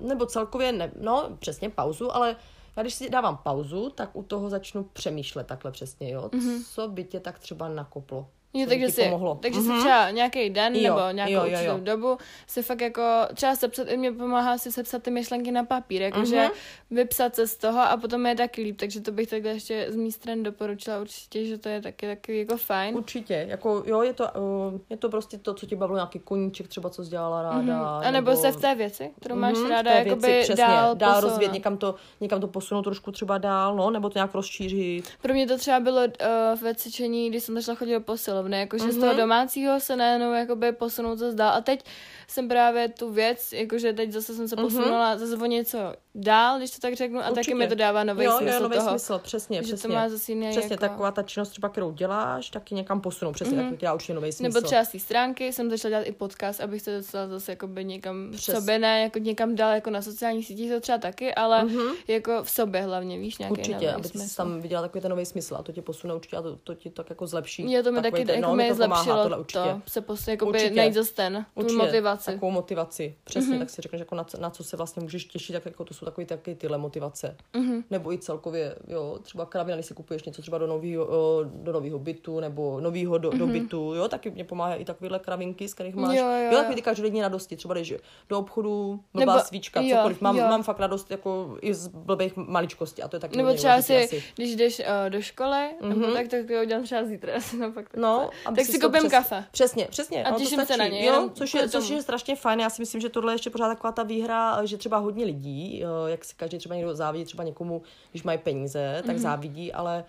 [0.00, 2.36] nebo celkově, ne, no přesně pauzu, ale
[2.76, 6.64] já když si dávám pauzu, tak u toho začnu přemýšlet takhle přesně, jo, mm-hmm.
[6.74, 8.28] co by tě tak třeba nakoplo.
[8.60, 9.38] Jo, by takže ti si, pomohlo.
[9.42, 9.78] takže si Mhm.
[9.80, 11.78] třeba nějaký den Jo, nebo nějakou jo, jo, jo.
[11.82, 13.02] dobu si fakt jako
[13.34, 16.50] třeba sepsat, i mě pomáhá si sepsat ty myšlenky na papír, jakože Mhm.
[16.90, 19.96] vypsat se z toho a potom je taky líp, takže to bych takhle ještě z
[19.96, 22.96] mý strany doporučila určitě, že to je taky taky jako fajn.
[22.96, 26.68] Určitě, jako jo, je to, uh, je to prostě to, co tě bavilo, nějaký koníček
[26.68, 27.58] třeba, co dělala ráda.
[27.62, 27.84] Mhm.
[28.06, 31.12] A nebo se v té věci, kterou máš Mhm, ráda, jakoby věci, přesně, dál, dál
[31.14, 31.30] posunout.
[31.30, 35.08] rozvíjet, někam to, někam to posunout trošku třeba dál, no, nebo to nějak rozšířit.
[35.22, 38.84] Pro mě to třeba bylo uh, ve cvičení, když jsem začala chodit do posilovny, jakože
[38.84, 38.90] mm-hmm.
[38.92, 39.16] z toho Mhm.
[39.16, 41.52] domácího se najednou jakoby posunout zase dál.
[41.54, 41.84] A teď
[42.28, 45.18] jsem právě tu věc, jakože teď zase jsem se posunula mm-hmm.
[45.18, 45.78] zase o něco
[46.14, 47.54] dál, když to tak řeknu, a taky Určitě.
[47.54, 48.88] mi to dává nový jo, smysl jo, nový toho.
[48.88, 49.94] smysl, přesně, že to přesně.
[49.94, 53.56] má zase jiný Přesně, jako- taková ta činnost třeba, kterou děláš, taky někam posunout, přesně,
[53.58, 53.60] mm-hmm.
[53.62, 54.42] tak to dělá určitě nový smysl.
[54.54, 57.84] Nebo třeba z té stránky jsem začala dělat i podcast, abych se dostala zase jakoby
[57.84, 61.34] někam Přes- v sobě, ne jako někam dál, jako na sociálních sítích to třeba taky,
[61.34, 61.92] ale mm-hmm.
[62.08, 64.36] jako v sobě hlavně, víš, nějaký Určitě, aby smysl.
[64.36, 66.90] tam viděla takový ten nový smysl a to tě posune určitě a to, to ti
[66.90, 67.72] tak jako zlepší.
[67.72, 69.58] Jo, to mi taky ten- jako no, mi to pomáhá, zlepšilo tohle určitě.
[69.58, 70.74] to, se posun, jakoby Určitě.
[70.74, 72.24] najít zase ten, tu Určitě, motivaci.
[72.24, 73.58] Takovou motivaci, přesně, mm-hmm.
[73.58, 75.94] tak si řekneš, jako na, co- na co se vlastně můžeš těšit, tak jako to
[75.94, 77.36] jsou takový taky tyhle motivace.
[77.54, 77.82] Mm-hmm.
[77.90, 81.06] Nebo i celkově, jo, třeba kravina, když si kupuješ něco třeba do nového
[81.44, 83.38] do nového bytu, nebo nového do, mm-hmm.
[83.38, 86.50] do bytu, jo, taky mě pomáhá i takovýhle kravinky, z kterých máš, Jo, jo, jo,
[86.52, 86.58] jo.
[86.58, 87.94] takový ty každodenní radosti, třeba jdeš
[88.28, 90.44] do obchodu, blbá Nebo- svíčka, jo, cokoliv, mám, jo.
[90.48, 94.22] mám fakt radost jako i z blbých maličkostí a to je taky Nebo třeba si,
[94.34, 95.88] když jdeš uh, do školy, mm-hmm.
[95.88, 97.96] nebo tak, tak to udělám třeba zítra, no fakt.
[97.96, 99.44] No, aby tak si si koupím přes- kafe.
[99.50, 100.24] Přesně, přesně.
[100.24, 102.60] A těším se na něj, Jo, což je, což je strašně fajn.
[102.60, 105.84] Já si myslím, že tohle je ještě pořád taková ta výhra, že třeba hodně lidí,
[105.84, 109.20] eh, jak si každý třeba někdo závidí třeba někomu, když mají peníze, tak mm-hmm.
[109.20, 110.04] závidí, ale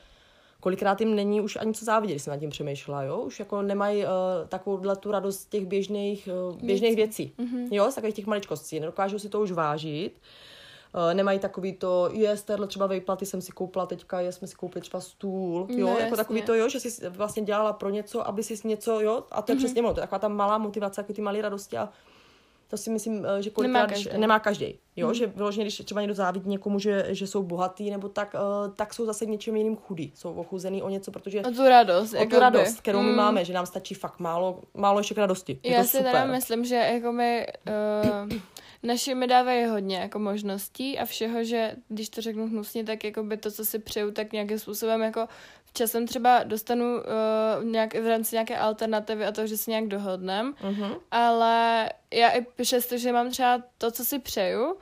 [0.60, 3.18] kolikrát jim není už ani co závidět, když jsem nad tím přemýšlela, jo?
[3.18, 4.10] Už jako nemají uh,
[4.48, 7.68] takovouhle tu radost těch běžných, uh, běžných věcí, mm-hmm.
[7.72, 7.92] jo?
[7.92, 8.80] Z takových těch maličkostí.
[8.80, 10.12] Nedokážou si to už vážit.
[10.98, 14.48] Uh, nemají takový to, je, z téhle třeba vejplaty jsem si koupila teďka, je, jsme
[14.48, 16.18] si koupili třeba stůl, jo, No, jako jasně.
[16.18, 19.52] takový to, jo, že jsi vlastně dělala pro něco, aby si něco, jo, a to
[19.52, 19.60] je mm-hmm.
[19.60, 21.90] přesně ono, to je taková ta malá motivace, jako ty malé radosti a
[22.68, 24.18] to si myslím, eh, že kolikrát, Nemá každý.
[24.18, 24.80] nemá každý.
[24.98, 25.14] Jo, mm.
[25.14, 28.34] že vyloženě, když třeba někdo závidí někomu, že, že jsou bohatý, nebo tak,
[28.68, 30.12] uh, tak jsou zase něčím jiným chudí.
[30.16, 32.14] Jsou ochuzený o něco, protože O tu radost.
[32.14, 33.16] o tu radost, kterou my Mm.
[33.16, 35.60] máme, že nám stačí fakt málo, málo ještě k radosti.
[35.64, 36.12] Je Já to si super.
[36.12, 37.48] teda myslím, že jako my
[38.24, 38.38] uh,
[38.84, 43.24] naši mi dávají hodně jako možností a všeho, že když to řeknu hnusně, tak jako
[43.24, 45.28] by to, co si přeju, tak nějakým způsobem jako
[45.74, 50.54] časem třeba dostanu uh, nějak, v rámci nějaké alternativy a toho, že si nějak dohodnem,
[50.64, 50.94] Mhm.
[51.12, 54.76] ale já i přesto, že mám třeba to, co si přeju,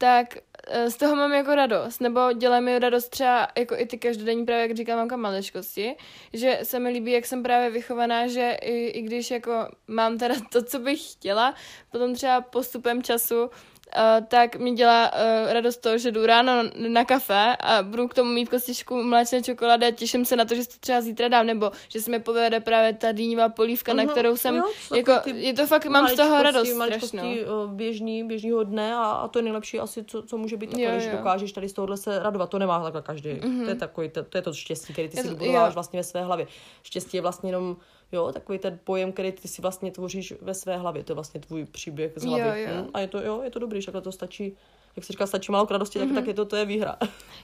[0.00, 0.36] tak
[0.66, 4.44] eh, z toho mám jako radost, nebo dělá mi radost třeba jako i ty každodenní
[4.44, 5.96] právě, jak říkám, mamka maličkosti,
[6.32, 10.34] že se mi líbí, jak jsem právě vychovaná, že i, i když jako mám teda
[10.52, 11.54] to, co bych chtěla,
[11.90, 13.50] potom třeba postupem času
[13.96, 16.52] Uh, tak mi dělá uh, radost to, že jdu ráno
[16.88, 20.54] na kafe a budu k tomu mít kostičku mléčné čokolády a těším se na to,
[20.54, 24.02] že to třeba zítra dám, nebo že se mi povede právě ta dýňová polívka, na
[24.02, 24.64] Mhm, kterou jsem, jo,
[24.96, 27.22] jako, je to fakt, mám z toho radost strašnou.
[27.22, 31.04] eh, běžný, běžnýho dne a, a to je nejlepší asi, co, co může být, když
[31.04, 31.12] jo.
[31.12, 32.50] dokážeš tady z tohohle se radovat.
[32.50, 33.30] To nemá takhle každý.
[33.30, 33.64] Mm-hmm.
[33.64, 36.24] To je takový, to, to je to štěstí, který ty si vybudováš vlastně ve své
[36.24, 36.46] hlavě.
[36.82, 37.76] Štěstí je vlastně jenom
[38.12, 41.40] Jo, takový ten pojem, který ty si vlastně tvoříš ve své hlavě, to je vlastně
[41.40, 42.62] tvůj příběh z hlavy.
[42.62, 42.82] Jo, jo.
[42.84, 42.90] Hm?
[42.94, 44.56] A je to, jo, je to dobrý, že to stačí,
[44.96, 46.08] jak si říká, stačí málo k radosti, Mhm.
[46.08, 46.96] tak, tak je to, to je výhra.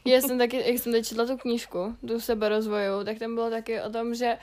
[0.05, 3.81] Já jsem taky, jak jsem teď četla tu knížku, tu seberozvojovou, tak tam bylo taky
[3.81, 4.39] o tom, že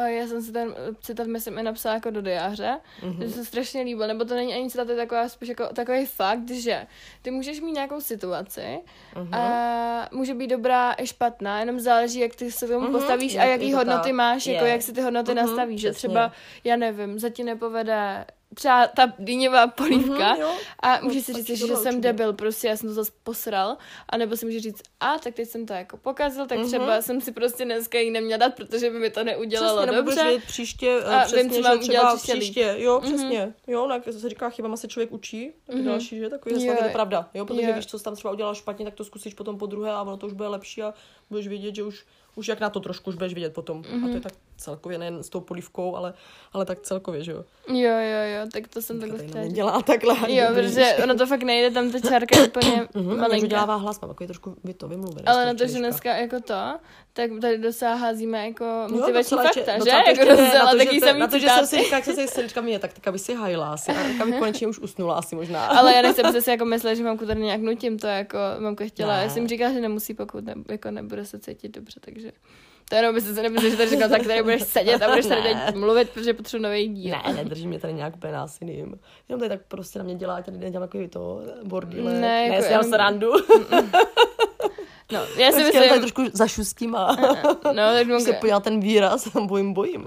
[0.00, 3.12] já jsem si ten citát, myslím, i napsala jako do diáře, Mhm.
[3.12, 3.22] mm-hmm.
[3.22, 6.06] že se strašně líbil, nebo to není ani citát, to je taková, spíš jako takový
[6.06, 6.86] fakt, že
[7.22, 8.78] ty můžeš mít nějakou situaci
[9.16, 9.34] Mhm.
[9.34, 13.40] a může být dobrá i špatná, jenom záleží, jak ty se tomu Mhm, postavíš a
[13.40, 14.12] jak- jaký je hodnoty tak.
[14.14, 14.70] máš, jako Je.
[14.70, 16.32] jak si ty hodnoty Mhm, nastavíš, že třeba,
[16.64, 20.50] já nevím, za ti nepovede třeba ta dýňová polívka Mhm, jo.
[20.80, 23.76] a No, můžeš si říct, že jsem debil, prostě já jsem to zase posral,
[24.08, 26.66] a nebo si můžeš říct, a tak teď jsem to jako pokazil, tak Mhm.
[26.66, 30.24] třeba jsem si prostě dneska jí neměla dát, protože by mi to neudělalo Přesně, dobře.
[30.24, 33.86] vědět příště, A vím, přesně, co mám že udělat třeba příště příště, jo, přesně, jo,
[33.86, 36.88] no, jak se říká, chybama se člověk učí, tak je další, že, takový je to
[36.92, 37.74] pravda, jo, protože Jo.
[37.76, 40.16] víš, co jsi tam třeba udělal špatně, tak to zkusíš potom po druhé a ono
[40.16, 40.94] to už bude lepší a
[41.30, 43.84] budeš vědět, že už, už jak na to trošku už budeš vědět potom.
[44.04, 46.14] A to je tak celkově nejen s tou polívkou, ale,
[46.52, 47.44] ale tak celkově, že jo.
[47.68, 50.16] Jo, jo, jo, tak to jsem takhle chtěla dělá takhle.
[50.32, 53.38] Jo, protože ono to fakt nejde, tam ta čárka je úplně Mhm, malinká.
[53.40, 55.26] že dělává hlas, mám takový trošku vy to vymluvený.
[55.26, 56.54] Ale na to, že dneska jako to,
[57.12, 59.78] tak tady docela házíme jako motivační ještě- fakta, že?
[59.78, 61.76] docela to Jako docela na to, že taky se- samý Na to, že jsem si
[61.78, 63.90] říkala, jak jsem si srdčka mě, tak teďka by si hajila asi.
[63.90, 65.66] A teďka by konečně už usnula asi možná.
[65.66, 68.84] Ale já nechci, abyste si jako mysleli, že mamku tady nějak nutím, to jako mamka
[68.86, 69.16] chtěla.
[69.16, 72.32] Já jsem říkala, že nemusí, pokud ne, jako nebude se cítit dobře, takže...
[72.88, 75.42] To jenom byste se nemysleli, že tady říkal, tak tady budeš sedět a budeš tady
[75.42, 75.62] Ne.
[75.66, 77.16] teď mluvit, protože potřebuji nový díl.
[77.26, 78.94] Ne, nedrží mě tady nějak úplně násilím.
[79.28, 82.12] Jenom tady tak prostě na mě dělá, tady nedělám takový to bordíle.
[82.12, 83.32] Ne, jako ne já jenom- srandu.
[85.12, 87.16] No, já si myslím, tady trošku zašustím a
[87.72, 90.04] no, tak když se podívá ten výraz, bojím, bojím.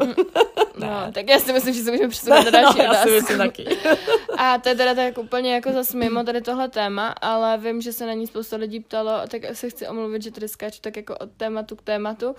[0.77, 3.37] no, tak já si myslím, že se můžeme přesunout na další no, já si myslím
[3.37, 3.65] taky.
[4.37, 7.93] A to je teda tak úplně jako zas mimo tady tohle téma, ale vím, že
[7.93, 11.15] se na ní spousta lidí ptalo, tak se chci omluvit, že tady skáču tak jako
[11.17, 12.35] od tématu k tématu,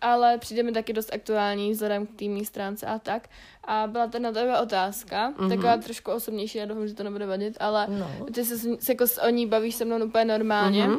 [0.00, 3.28] ale přijde mi taky dost aktuální vzhledem k té stránce a tak.
[3.64, 5.48] A byla to na tebe otázka, mm-hmm.
[5.48, 8.10] taková trošku osobnější, já doufám, že to nebude vadit, ale No.
[8.34, 10.86] ty se, se jako s- o ní bavíš se mnou úplně normálně.
[10.88, 10.98] Mhm.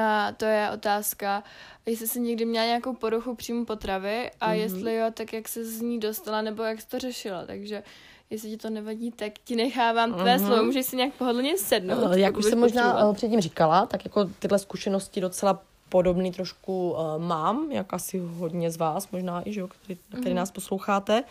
[0.00, 1.42] A to je otázka,
[1.86, 4.56] jestli jsi někdy měla nějakou poruchu příjmu potravy a Mhm.
[4.56, 4.60] mm-hmm.
[4.62, 7.46] jestli jo, tak jak se z ní dostala nebo jak jsi to řešila.
[7.46, 7.82] Takže
[8.30, 10.46] jestli ti to nevadí, tak ti nechávám tvé Mhm.
[10.46, 10.62] slovo.
[10.64, 12.12] Můžeš si nějak pohodlně sednout.
[12.12, 16.90] Eh, Jak už jsem možná eh, předtím říkala, tak jako tyhle zkušenosti docela podobný trošku
[16.90, 20.34] uh, mám, jak asi hodně z vás, možná i, že jo, který, který Mhm.
[20.36, 21.24] nás posloucháte.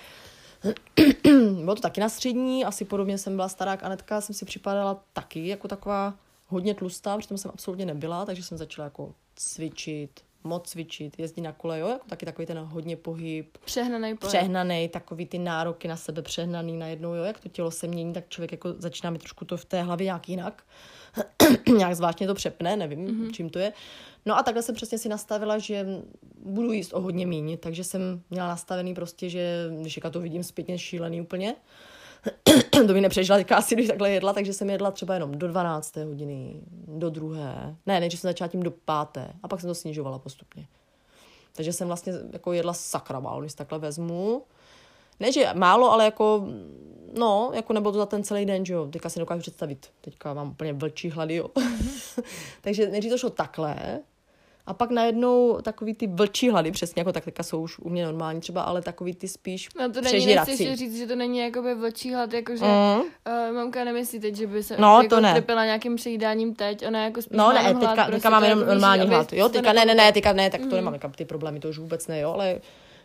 [1.63, 5.47] Bylo to taky na střední, asi podobně jsem byla stará Anetka, jsem si připadala taky
[5.47, 6.13] jako taková
[6.47, 10.09] hodně tlustá, přitom jsem absolutně nebyla, takže jsem začala jako cvičit,
[10.43, 14.29] moc cvičit, jezdit na kole, jo, jako taky takový ten hodně pohyb, Přehnaný pohyb.
[14.29, 18.29] přehnaný, takový ty nároky na sebe přehnaný najednou, jo, jak to tělo se mění, tak
[18.29, 20.63] člověk jako začíná mít trošku to v té hlavě nějak jinak.
[21.77, 23.31] nějak zvláštně to přepne, nevím, mm-hmm.
[23.31, 23.73] čím to je.
[24.25, 25.85] No a takhle jsem přesně si nastavila, že
[26.45, 30.43] budu jíst o hodně míň, takže jsem měla nastavený prostě, že když jaká to vidím
[30.43, 31.55] zpětně šílený úplně,
[32.87, 35.95] to by nepřežila teďka asi, když takhle jedla, takže jsem jedla třeba jenom do 12.
[35.95, 37.75] hodiny, do druhé.
[37.85, 40.67] Ne, nejdřív jsem začala tím do páté a pak jsem to snižovala postupně.
[41.53, 44.43] Takže jsem vlastně jako jedla sakra málo, když takhle vezmu.
[45.19, 46.47] Ne, že málo, ale jako,
[47.17, 48.87] no, jako nebylo to za ten celý den, že jo.
[48.87, 49.87] Teďka si dokážu představit.
[50.01, 51.49] Teďka mám úplně vlčí hlady, jo.
[52.61, 53.75] Takže nejdřív to šlo takhle,
[54.67, 58.05] a pak najednou takový ty vlčí hlady, přesně jako tak teďka jsou už u mě
[58.05, 61.75] normální třeba, ale takový ty spíš No to není, ještě říct, že to není jakoby
[61.75, 62.99] vlčí hlad, jakože Mm.
[62.99, 63.05] uh,
[63.55, 65.33] mamka nemyslí teď, že by se No, jako to ne.
[65.33, 68.43] trpěla nějakým přejídáním teď, ona jako spíš No ne, jenom hlad, teďka, prostě teďka mám
[68.43, 69.33] jenom normální hlad.
[69.33, 72.07] Jo, teďka ne, ne, ne, teďka ne, tak to nemám ty problémy, to už vůbec
[72.07, 72.61] ne, jo, ale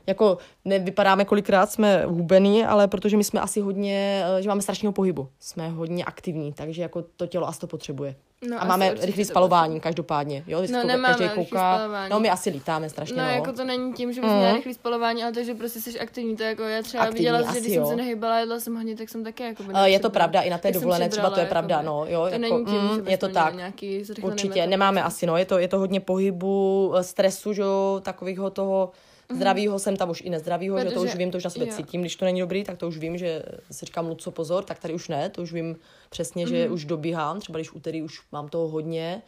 [0.06, 4.92] jako nevypadáme kolikrát, jsme hubený, ale protože my jsme asi hodně, eh, že máme strašného
[4.92, 8.14] pohybu, jsme hodně aktivní, takže jako to tělo asi to potřebuje.
[8.50, 12.10] No, a máme rychlé to spalování, každopádně, jo, když No, no, nemáme každý kouká, spalování.
[12.10, 13.30] no my asi lítáme strašně, No, no.
[13.30, 14.36] jako to není tím, že bys Mm.
[14.36, 16.36] měla rychlý spalování, ale to, že prostě jsi aktivní.
[16.36, 17.86] To jako já třeba Aktivní, viděla, že když jsem jo.
[17.88, 20.58] se nehybala, jedla jsem hodně, tak jsem taky jako Eh, Je to pravda, i na
[20.58, 22.12] té jsem dovolené třeba to je přibrala, pravda, jakoby.
[22.12, 23.54] no, jo, To jako, není tím, mm, že je to tak.
[23.56, 28.00] Nějaký Určitě, nemáme asi, no, je to, je to hodně pohybu, eh, stresu, že jo,
[28.04, 28.90] takového toho
[29.34, 31.08] zdravýho jsem tam už i nezdravýho, že to už.
[31.08, 31.72] Protože- vím, to už na sebe jo.
[31.76, 34.78] cítím, když to není dobrý, tak to už vím, že si říkám Luco pozor, tak
[34.78, 35.76] tady už ne, to už vím
[36.10, 36.72] přesně, že Mhm.
[36.74, 39.22] už dobíhám, třeba když úterý už mám toho hodně,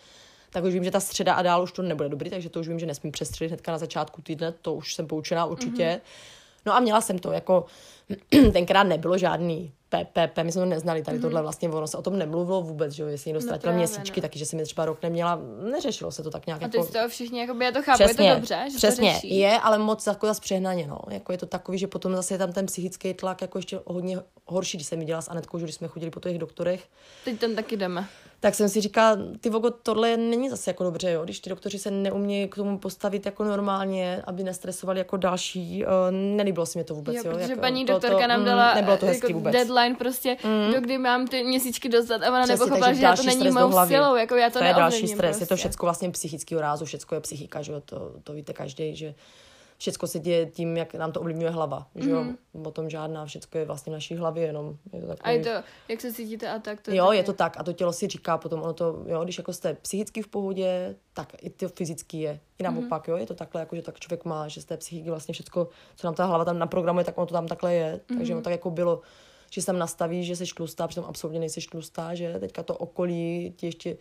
[0.51, 2.69] tak už vím, že ta středa a dál už to nebude dobrý, takže to už
[2.69, 5.89] vím, že nesmím přestřelit hnedka na začátku týdne, to už jsem poučená určitě.
[5.91, 6.01] Mhm.
[6.67, 7.67] No a měla jsem to, jako
[8.53, 12.19] tenkrát nebylo žádný PPP, my jsme to neznali tady tohle vlastně, ono se o tom
[12.19, 13.41] nemluvilo vůbec, že jo, jestli někdo.
[13.41, 14.23] No ztratil právě, měsíčky, no.
[14.23, 16.93] taky, že jsem je třeba rok neměla, neřešilo se to tak nějak A ty jako...
[16.93, 19.39] toho všichni, jakoby, já to chápu, Přesně, je to dobře, že přesně, to řeší.
[19.39, 20.99] je, ale moc jako zase přehnaně, no.
[21.11, 24.19] Jako je to takový, že potom zase je tam ten psychický tlak jako ještě hodně
[24.47, 26.89] horší, když jsem viděla s Anetkou, že když jsme chodili po těch doktorech,
[27.25, 28.07] Teď tam taky jdeme.
[28.43, 31.79] Tak jsem si říkala, ty vogo, tohle není zase jako dobře, jo, když ty doktoři
[31.79, 35.91] se neumějí k tomu postavit jako normálně, aby nestresovali jako další, uh,
[36.37, 37.31] nelíbilo se mi to vůbec, Jo, jo.
[37.33, 39.53] protože jako, paní to, doktorka to, nám mm, dala nebylo to hezký jako vůbec.
[39.53, 40.37] deadline prostě,
[40.75, 43.87] do kdy mám ty měsíčky dostat a ona Přesně, nepochopila, že já to není mou
[43.87, 45.43] silou, jako já to, to je další stres, prostě.
[45.43, 48.97] je to všechno vlastně psychického rázu, všechno je psychika, že jo, to, to víte každý,
[48.97, 49.15] že
[49.83, 52.25] všechno se děje tím, jak nám to ovlivňuje hlava, že jo,
[52.65, 54.77] o tom žádná, všechno je vlastně v naší hlavě jenom.
[54.93, 55.13] Je to Mhm.
[55.13, 55.35] A takový...
[55.37, 57.73] je to, jak se cítíte a tak, to Jo, taky- je to tak a to
[57.73, 61.51] tělo si říká potom, ono to, jo, když jako jste psychicky v pohodě, tak i
[61.51, 62.41] to fyzický je.
[62.59, 65.11] I naopak, jo, je to takhle, jako že tak člověk má, že z té psychiky
[65.11, 68.01] vlastně všechno, co nám ta hlava tam naprogramuje, tak ono to tam takhle je.
[68.19, 69.01] Takže ono tak jako bylo,
[69.51, 73.55] že se tam nastaví, že jsi tlustá, přitom absolutně nejsi tlustá, že teďka to okolí
[73.57, 73.97] ti ještě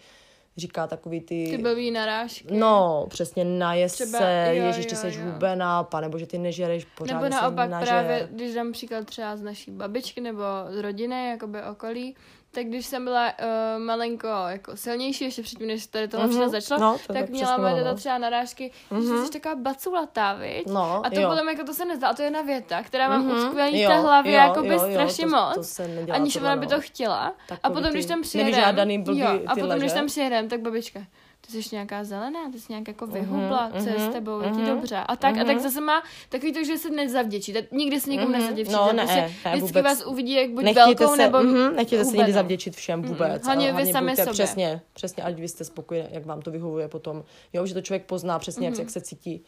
[0.58, 1.48] říká takový ty...
[1.50, 2.48] Ty blbý narážky.
[2.58, 5.24] No, přesně najest Třeba- se, jo, ježiš, ty jo, seš jo.
[5.26, 7.88] hubená, panebo, že ty nežereš pořádně Nebo naopak nažer.
[7.88, 12.16] právě, když dám příklad třeba z naší babičky nebo z rodiny, jakoby okolí,
[12.54, 16.36] tak když jsem byla uh, malinko jako silnější, ještě předtím, než tady tohle Mhm.
[16.36, 17.96] všechno začalo, No, to tak měla teta no.
[17.96, 19.20] třeba narážky, mm-hmm.
[19.22, 20.68] že jsi taková baculatá, viď?
[20.68, 21.30] No, a to jo.
[21.30, 23.90] potom jako to se nezdá, a to je jedna věta, která mám Mhm, uskvělý jo,
[23.90, 25.54] v té hlavě jo, jo, jo, strašně to- moc.
[25.56, 26.72] to se nedělá aniž ona by no.
[26.72, 27.18] to chtěla.
[27.28, 28.54] a Takový potom, ty když tam přijedem,
[29.14, 31.00] jo, a potom, když tam přijedem, tak babička,
[31.42, 34.50] ty jsi nějaká zelená, ty jsi nějak jako vyhubla, co je s mhm, tebou, je
[34.50, 34.96] ti mhm, dobře.
[34.98, 35.60] A tak, a tak mhm.
[35.60, 38.72] zase má takový to, že se nezavděčí, tak nikdy se nikomu Mhm, nezavděčí.
[38.72, 39.84] no, že ne, prostě ne, vždycky vůbec.
[39.84, 43.46] vás uvidí jak buď Nechtějte velkou se, nebo mhm, nechtějte se nikdy zavděčit všem vůbec.
[43.46, 44.34] Hlavně ale vy sami sobě.
[44.34, 47.24] Přesně, přesně, ať vy jste spokojení, jak vám to vyhovuje potom.
[47.54, 48.74] Jo, že to člověk pozná přesně, Mhm.
[48.74, 49.44] jak, jak se cítí.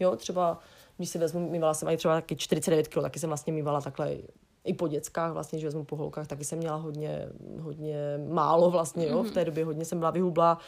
[0.00, 0.58] Jo, třeba,
[0.96, 4.16] když si vezmu, mývala jsem i třeba taky 49 kg, taky jsem vlastně mývala takhle
[4.64, 7.28] i po dětskách, vlastně, že vezmu po holkách, taky jsem měla hodně,
[7.60, 7.96] hodně
[8.32, 9.34] málo vlastně, jo, v Mhm.
[9.34, 10.58] té době hodně jsem byla vyhubla.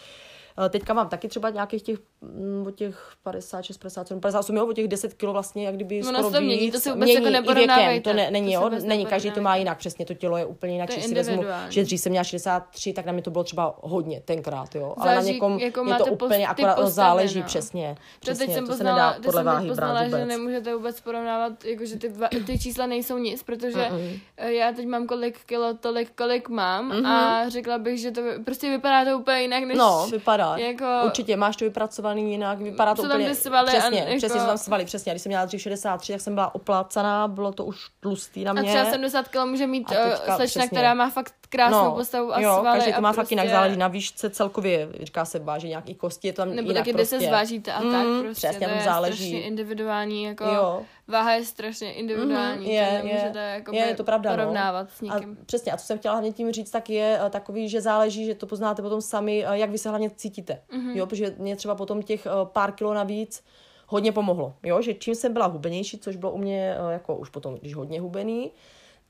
[0.64, 4.73] Eh, Teďka mám taky třeba nějakých těch, mm, od těch 56, 57, 58, jo, od
[4.73, 6.75] těch 10 kilo vlastně, jak kdyby Ono skoro se to mění, víc.
[6.75, 9.40] to si vůbec Mění jako i věkem, to ne, není, To jo, není, každý to
[9.40, 12.01] má jinak, přesně, to tělo je úplně jinak, To je že si vezmu, že dřív
[12.01, 15.33] jsem měla 63, tak na mě to bylo třeba hodně tenkrát, jo, ale na Záleží,
[15.33, 17.47] někom jako je to post- úplně ty akorát, no, postavy, záleží, no.
[17.47, 20.75] přesně, To přesně, teď jsem to se poznala, nedá to podle váhy brát že nemůžete
[20.75, 22.12] vůbec porovnávat, jakože ty,
[22.47, 23.88] ty čísla nejsou nic, protože
[24.37, 27.07] eh, já teď mám kolik kilo, tolik, kolik mám Mhm.
[27.07, 30.45] a řekla bych, že to prostě vypadá to úplně jinak, než No, vypadá.
[30.56, 30.85] Jako...
[31.04, 33.28] Určitě, máš to vypracovaný jinak, vypadá to tam úplně...
[33.28, 35.12] ty svaly a přesně, jako- přesně, jsou tam svaly, přesně.
[35.12, 38.50] A když jsem měla dřív 63, tak jsem byla oplácaná, bylo to už tlustý na
[38.50, 38.70] A mě.
[38.70, 40.66] třeba 70 kg může mít A teďka slečna, přesně.
[40.68, 43.22] která má fakt krásnou postavu a jo, svaly každý to a má prostě...
[43.22, 46.68] fakt jinak, záleží na výšce celkově, říká se, váží nějaký kosti, je to tam Nebo
[46.70, 47.28] jinak taky, kde se prostě.
[47.28, 48.48] zvážíte a tak Mm, prostě.
[48.48, 49.16] přesně, to je záleží.
[49.28, 50.82] strašně individuální, jako Jo.
[51.09, 53.02] váha je strašně individuální, Mhm, je, to je.
[53.02, 54.37] nemůžete jako Je, je to pravda, no.
[54.37, 55.38] porovnávat s A nikým.
[55.46, 58.35] přesně, a co jsem chtěla hlavně tím říct, tak je eh, takový, že záleží, že
[58.35, 60.62] to poznáte potom sami, eh, jak vy se hlavně cítíte.
[60.72, 60.90] Mhm.
[60.96, 63.44] Jo, protože mě třeba potom těch eh, pár kilo navíc
[63.88, 64.54] hodně pomohlo.
[64.62, 68.00] Jo, že čím jsem byla hubenější, což bylo u mě jako už potom, když hodně
[68.00, 68.50] hubený,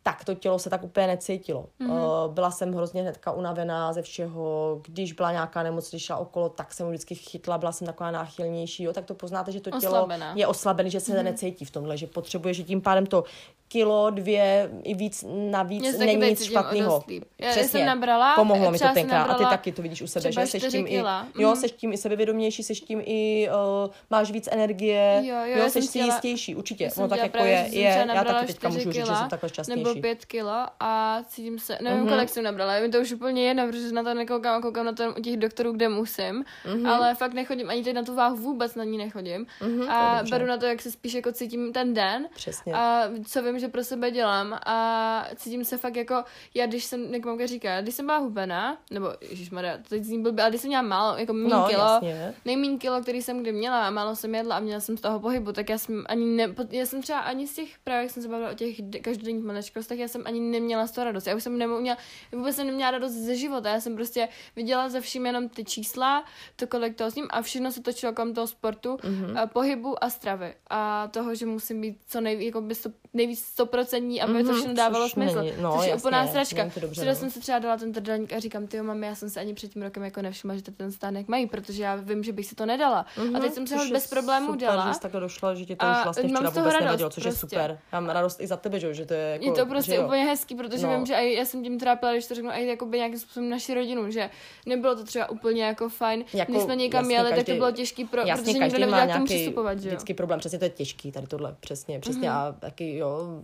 [0.06, 1.66] tak to tělo se tak úplně necítilo.
[1.78, 1.90] Mhm.
[1.90, 2.32] Mm-hmm.
[2.32, 6.72] Byla jsem hrozně hnedka unavená ze všeho, když byla nějaká nemoc, když šla okolo, tak
[6.74, 10.32] jsem vždycky chytla, byla jsem taková náchylnější, jo, tak to poznáte, že to tělo Oslabená.
[10.36, 11.20] je oslabený, že se Mhm.
[11.20, 11.24] mm-hmm.
[11.24, 13.24] necítí v tomhle, že potřebuje, že tím pádem to
[13.68, 17.04] kilo, dvě, i víc navíc není nic špatného.
[17.38, 19.24] Já- já jsem nabrala, Pomohlo mi to tenkrát.
[19.24, 20.46] A ty taky to vidíš u sebe, že?
[20.46, 21.26] Seš tím kila.
[21.38, 21.56] i, jo, Mhm.
[21.60, 23.48] seš tím i sebevědomější, seš tím i,
[23.84, 26.90] uh, máš víc energie, Jo, jo, jo seš si jistější, určitě.
[26.96, 29.84] Ono tak jako je, je, já taky teďka můžu říct, že jsem takhle šťastnější.
[29.84, 32.08] Nebo pět kilo a cítím se, nevím, Mhm.
[32.08, 34.92] kolik jsem nabrala, mi to už úplně jedno, protože na to nekoukám a koukám na
[34.92, 36.86] to u těch doktorů, kde musím, Mhm.
[36.86, 40.46] ale fakt nechodím, ani teď na tu váhu vůbec na ní nechodím Mhm, a beru
[40.46, 42.72] na to, jak se spíš jako cítím ten den Přesně.
[42.74, 47.14] a co vím, že pro sebe dělám a cítím se fakt jako, já když jsem,
[47.14, 50.60] jak mamka říká, když jsem byla hubená, nebo ježišmarja, to teď zní blbě, ale když
[50.60, 52.34] jsem měla málo, jako méně No, kilo, jasně.
[52.44, 55.20] nejméně kilo, který jsem kdy měla a málo jsem jedla a měla jsem z toho
[55.20, 58.22] pohybu, tak já jsem ani ne, já jsem třeba ani z těch, právě jak jsem
[58.22, 61.26] se bavila o těch de- každodenních maličkostech, já jsem ani neměla z toho radost.
[61.26, 61.96] Já už jsem neměla,
[62.32, 66.24] vůbec jsem neměla radost ze života, já jsem prostě viděla za vším jenom ty čísla,
[66.56, 69.24] to kolik toho s ním a všechno se točilo kolem toho sportu, Mhm.
[69.26, 69.42] mm-hmm.
[69.42, 72.74] a pohybu a stravy a toho, že musím být co nej, jako by
[73.14, 75.38] nejvíc stoprocentní, aby to Mhm, všechno dávalo smysl.
[75.38, 76.68] není- no, což je úplná sračka.
[76.92, 77.14] Včera no.
[77.14, 79.72] jsem si třeba dala ten trdelník a říkám, ty mami, já jsem se ani před
[79.72, 82.66] tím rokem jako nevšimla, že ten stánek mají, protože já vím, že bych si to
[82.66, 83.06] nedala.
[83.36, 84.88] A teď jsem se ho Mhm, je bez problémů super, dala.
[84.88, 87.10] že jsi takhle došla, že ti to A už vlastně mám včera vůbec radost nevadilo,
[87.10, 87.40] což je prostě.
[87.46, 87.78] super.
[87.92, 90.54] Já mám radost i za tebe, že to je jako, Je to prostě úplně hezký,
[90.54, 90.96] protože No.
[90.96, 94.10] vím, že já jsem tím trápila, když to řeknu, i jakoby nějakým způsobem naši rodinu,
[94.10, 94.30] že
[94.66, 96.20] nebylo to třeba úplně jako fajn.
[96.20, 98.98] Jako, Jako, Když jsme někam jeli, tak to bylo těžký, pro, Jasně, protože nikdo nevěděl,
[98.98, 102.38] jak tomu přistupovat, vždycky problém, přesně to je těžký, tady tohle, přesně, přesně Mhm.
[102.38, 103.35] a taky jo,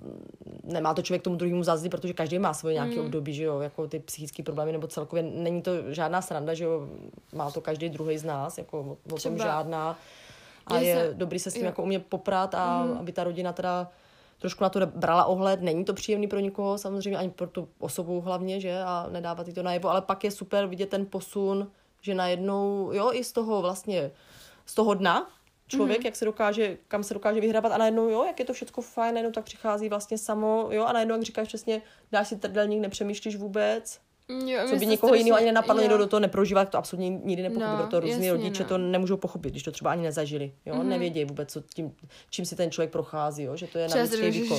[0.64, 3.04] nemá to člověk tomu druhému zazdí, protože každý má svoje nějaké Mhm.
[3.04, 6.88] období, že jo, jako ty psychické problémy, nebo celkově není to žádná sranda, že jo,
[7.34, 9.98] má to každý druhý z nás, jako o, o tom žádná
[10.66, 11.66] a je se- dobrý se s tím jo.
[11.66, 12.98] jako umět poprat a Mhm.
[12.98, 13.88] aby ta rodina teda
[14.38, 18.20] trošku na to brala ohled, není to příjemný pro nikoho, samozřejmě ani pro tu osobu
[18.20, 22.14] hlavně, že, a nedávat jí to najevo, ale pak je super vidět ten posun, že
[22.14, 24.10] najednou, jo, i z toho vlastně,
[24.66, 25.30] z toho dna,
[25.76, 26.02] člověk, Mhm.
[26.02, 26.06] mm-hmm.
[26.06, 29.14] jak se dokáže, kam se dokáže vyhrabat a najednou, jo, jak je to všechno fajn,
[29.14, 31.82] najednou tak přichází vlastně samo, jo, a najednou, jak říkáš přesně,
[32.12, 33.98] dáš si trdelník, nepřemýšlíš vůbec,
[34.46, 37.70] Jo, co by někoho jiného ani nenapadlo, někdo do toho neprožívá, to absolutně nikdy nepochopí,
[37.72, 38.68] No, proto různí rodiče no.
[38.68, 40.82] to nemůžou pochopit, když to třeba ani nezažili, jo, Mhm.
[40.84, 40.88] mm-hmm.
[40.88, 41.94] nevědějí vůbec, co tím,
[42.30, 43.94] čím si ten člověk prochází, jo, že to je na
[44.42, 44.58] výkon.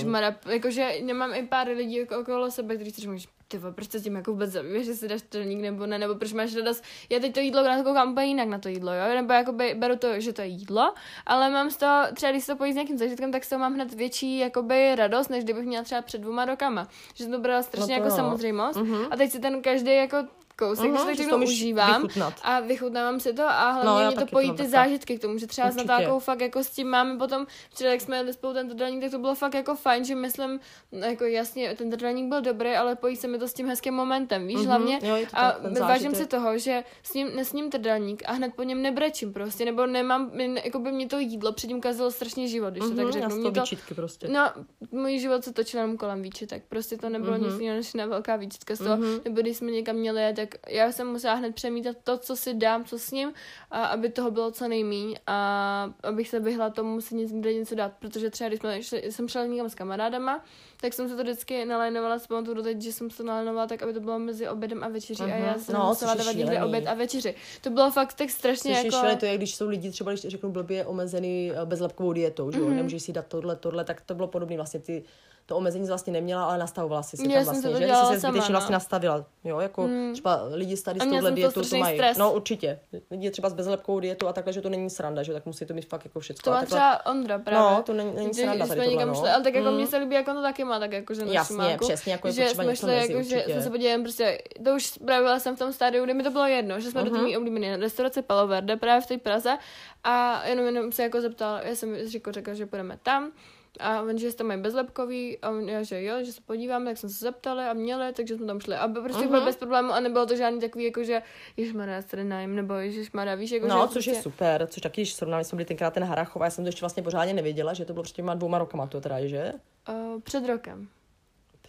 [0.50, 3.20] Jakože nemám i pár lidí okolo sebe, kteří si říkají,
[3.54, 6.34] ty proč se tím jako vůbec zabýváš, že si dáš trník nebo ne, nebo proč
[6.34, 6.84] máš radost.
[7.10, 9.96] Já teď to jídlo na to koukám jinak na to jídlo, jo, nebo jakoby beru
[9.96, 10.94] to, že to je jídlo,
[11.26, 13.60] ale mám z toho, třeba když se to pojí s nějakým zažitkem, tak z toho
[13.60, 16.88] mám hned větší jakoby radost, než kdybych měla třeba před dvěma rokama.
[17.14, 18.16] Že jsem to brala strašně No to jako jo.
[18.16, 18.80] samozřejmost.
[18.80, 19.06] Mhm.
[19.12, 20.18] A teď si ten každý jako
[20.56, 22.34] kousek, Mhm, že to užívám vychutnat.
[22.44, 24.80] a vychutnávám si to a hlavně No, mě to pojí mám ty takhle.
[24.80, 25.88] zážitky k tomu, že třeba s Určitě.
[25.92, 29.12] Natálkou fakt jako s tím máme potom, včera jak jsme jeli spolu ten trdelník, tak
[29.12, 30.60] to bylo fakt jako fajn, že myslím,
[30.92, 33.94] no, jako jasně, ten trdelník byl dobrý, ale pojí se mi to s tím hezkým
[33.94, 38.24] momentem, víš, Mhm, hlavně jo, to a vážím si toho, že s ním, nesním trdelník
[38.26, 40.32] a hned po něm nebrečím prostě, nebo nemám,
[40.64, 43.36] jako by mě to jídlo předtím kazilo strašně život, když to tak Mhm, řeknu.
[43.36, 44.28] Mě to, výčitky prostě.
[44.28, 44.50] No,
[44.92, 46.64] můj život se točil jenom kolem výčitek.
[46.70, 47.44] Prostě to nebylo Mhm.
[47.44, 48.98] nic jiného než jedna velká výčitka z toho.
[49.26, 52.86] Nebo když jsme někam měli, jet, já jsem musela hned přemítat to, co si dám,
[52.86, 53.34] co s ním,
[53.72, 57.94] a aby toho bylo co nejmíň a abych se vyhla tomu si něco dát.
[58.00, 60.44] Protože třeba když jsme jsem šla někam s kamarádama,
[60.84, 63.84] tak jsem se to vždycky nalajnovala, si pamatuju doteď, že jsem se to nalajnovala tak,
[63.84, 65.24] aby to bylo mezi obědem a večeří.
[65.24, 65.46] A Mhm.
[65.46, 67.36] já jsem No, musela dávat někde oběd a večeři.
[67.62, 68.98] To bylo fakt tak strašně Což jako...
[68.98, 72.60] šílené, to je, když jsou lidi třeba, když řeknu blbě, omezený eh, bezlepkovou dietou, že
[72.60, 72.76] jo, Mhm.
[72.76, 75.04] nemůžeš si dát tohle, tohle, tak to bylo podobné vlastně ty
[75.46, 77.88] to omezení vlastně neměla, ale nastavovala si si tam vlastně, to že?
[77.88, 78.60] Jsi se zbytečně no.
[78.60, 80.14] vlastně nastavila, jo, jako Mm.
[80.14, 82.18] třeba lidi s tady A s touhle to dietou, to strašný mají, stres.
[82.18, 82.80] no určitě,
[83.12, 85.74] lidi třeba s bezlepkovou dietou a takhle, že to není sranda, že tak musí to
[85.74, 86.42] mít fakt jako všechno.
[86.44, 87.76] To má a takhle, třeba Ondra právě.
[87.78, 89.16] No, to není, není sranda tady tohle, někam no.
[89.16, 89.76] šli, ale tak jako Mm.
[89.76, 92.28] mně se líbí, jak on to taky má, tak jako, že na Jasně, přesně, jako
[92.28, 95.56] je že jsme šli, jako, že jsme se podívali, prostě, to už právě byla jsem
[95.56, 97.26] v tom stádiu, kdy mi to bylo jedno, že jsme do té Mhm.
[97.26, 99.58] mý oblíbené restaurace Palo Verde právě v té Praze
[100.04, 103.32] a jenom, jenom se jako zeptal, já jsem řekl, řekl, že půjdeme tam,
[103.80, 106.98] a on, že tam mají bezlepkový, a on, já, že jo, že se podíváme, tak
[106.98, 108.76] jsme se zeptali a měli, takže jsme tam šli.
[108.76, 109.30] A prostě Mhm.
[109.30, 111.22] bylo bez problému a nebylo to žádný takový, jako že
[111.58, 115.02] ježmarja, tady najím, nebo ježmarja, víš, jako No, že což prostě, je super, což taky,
[115.02, 117.74] když srovnali jsme byli tenkrát ten Harachov, a já jsem to ještě vlastně pořádně nevěděla,
[117.74, 119.54] že to bylo před těma dvouma rokama, to teda že?
[119.90, 120.88] Uh, před rokem.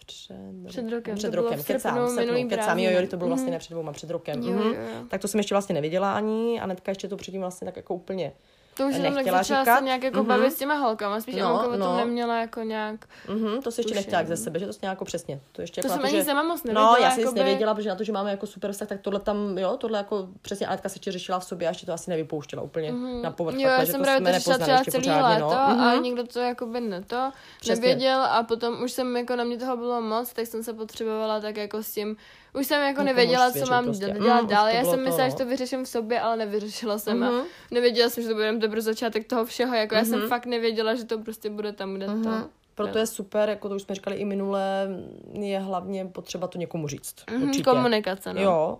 [0.05, 0.35] Před,
[0.67, 3.27] Před rokem, Před to bylo rokem, v srpnu kecám, srpnu, kecám, jo, jo, to bylo
[3.27, 3.51] vlastně Mhm.
[3.51, 4.41] ne před dvouma, před rokem.
[4.43, 4.61] Jo, Mhm.
[4.61, 5.05] jo, jo.
[5.09, 7.95] Tak to jsem ještě vlastně nevěděla ani a netka ještě to předtím vlastně tak jako
[7.95, 8.31] úplně.
[8.77, 9.77] To už jenom nechtěla začala říkat.
[9.77, 10.27] se nějak jako Mhm.
[10.27, 11.97] bavit s těma holkama, spíš No, no, o tom no.
[11.97, 15.05] neměla jako nějak, Mhm, to se ještě nechtěla jak ze sebe, že to jsi jako
[15.05, 15.39] přesně.
[15.51, 16.23] To ještě to jako jsem to, ani že...
[16.23, 16.91] sama moc nevěděla.
[16.91, 19.19] No, já jsem jakoby, nevěděla, protože na to, že máme jako super vztah, tak tohle
[19.19, 22.61] tam, jo, tohle jako přesně Anetka se řešila v sobě a ještě to asi nevypouštěla
[22.63, 23.21] úplně Mhm.
[23.21, 23.55] na povrch.
[23.59, 25.59] Jo, já jsem to právě to řešila třeba celý pořádně, léto no.
[25.61, 26.03] a Mhm.
[26.03, 27.81] někdo to jako by ne to Přesně.
[27.87, 31.39] nevěděl a potom už jsem jako na mě toho bylo moc, tak jsem se potřebovala
[31.39, 32.17] tak jako s tím,
[32.55, 34.05] už jsem jako nevěděla, co mám prostě.
[34.05, 34.67] dělat Mm, dál.
[34.69, 35.29] to Já jsem to, myslela, no.
[35.29, 37.41] že to vyřeším v sobě, ale nevyřešila jsem a Mhm.
[37.71, 40.27] nevěděla jsem, že to bude teprve začátek toho všeho, jako já jsem Mhm.
[40.29, 42.11] fakt nevěděla, že to prostě bude tam, kde to.
[42.11, 42.43] Mhm.
[42.75, 44.87] Proto je super, jako to už jsme říkali i minule,
[45.33, 47.15] je hlavně potřeba to někomu říct.
[47.31, 47.63] Mhm, Určitě.
[47.63, 48.41] Komunikace, no.
[48.41, 48.79] Jo.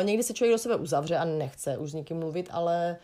[0.00, 2.96] Eh, Někdy se člověk do sebe uzavře a nechce už s někým mluvit, ale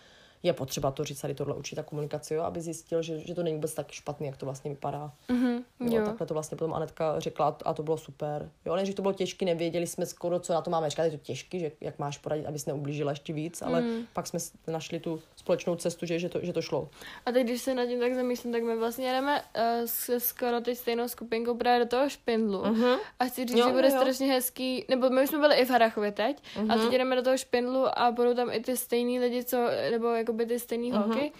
[0.42, 3.56] je potřeba to říct tady tohle určitá komunikace, jo, aby zjistil, že, že to není
[3.56, 5.12] vůbec tak špatný, jak to vlastně vypadá.
[5.28, 6.04] Mhm, Jo, jo.
[6.04, 8.50] takhle to vlastně potom Anetka řekla a to- a bylo super.
[8.64, 11.16] Jo, než to bylo těžké, nevěděli jsme skoro, co na to máme říkat, je to
[11.16, 14.06] těžké, že jak máš poradit, abys neublížila ještě víc, ale Mm.
[14.12, 16.88] pak jsme našli tu společnou cestu, že, že, to, že to šlo.
[17.26, 20.60] A teď, když se nad tím tak zamýšlím, tak my vlastně jdeme uh, s skoro
[20.60, 22.64] teď stejnou skupinkou právě do toho špindlu.
[22.64, 22.96] Mhm.
[23.18, 25.64] A chci říct, Jo, že bude jo, strašně hezký, nebo my už jsme byli i
[25.64, 26.80] v Harachově teď, a Mhm.
[26.80, 29.56] teď jdeme do toho špindlu a budou tam i ty stejný lidi, co,
[29.90, 31.32] nebo jakoby ty stejný holky,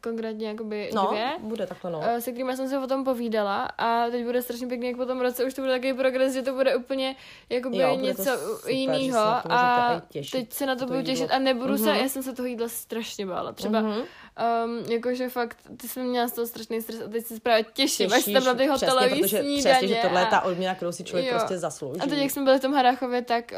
[0.00, 1.32] konkrétně jakoby No, dvě.
[1.40, 2.00] bude takhle, no.
[2.04, 5.06] eh, se kterými jsem se o tom povídala a teď bude strašně pěkný, jak po
[5.06, 7.16] tom roce už to bude takový progres, že to bude úplně
[7.50, 8.30] jakoby Jo, bude něco
[8.68, 9.18] jiného
[9.50, 11.96] a teď se na to to budu těšit a nebudu se, Mhm.
[12.00, 14.00] já jsem se toho jídla strašně bála, třeba Mhm.
[14.64, 18.12] Um, jakože fakt, ty jsem měla z toho strašný stres a teď se právě těším,
[18.12, 19.60] až Těšíš, tam na ty hotelový přesně, protože, snídaně.
[19.74, 21.38] přesně, že tohle je a- ta odměna, kterou si člověk Jo.
[21.38, 22.00] prostě zaslouží.
[22.00, 23.52] a teď, jak jsme byli v tom Harachově, tak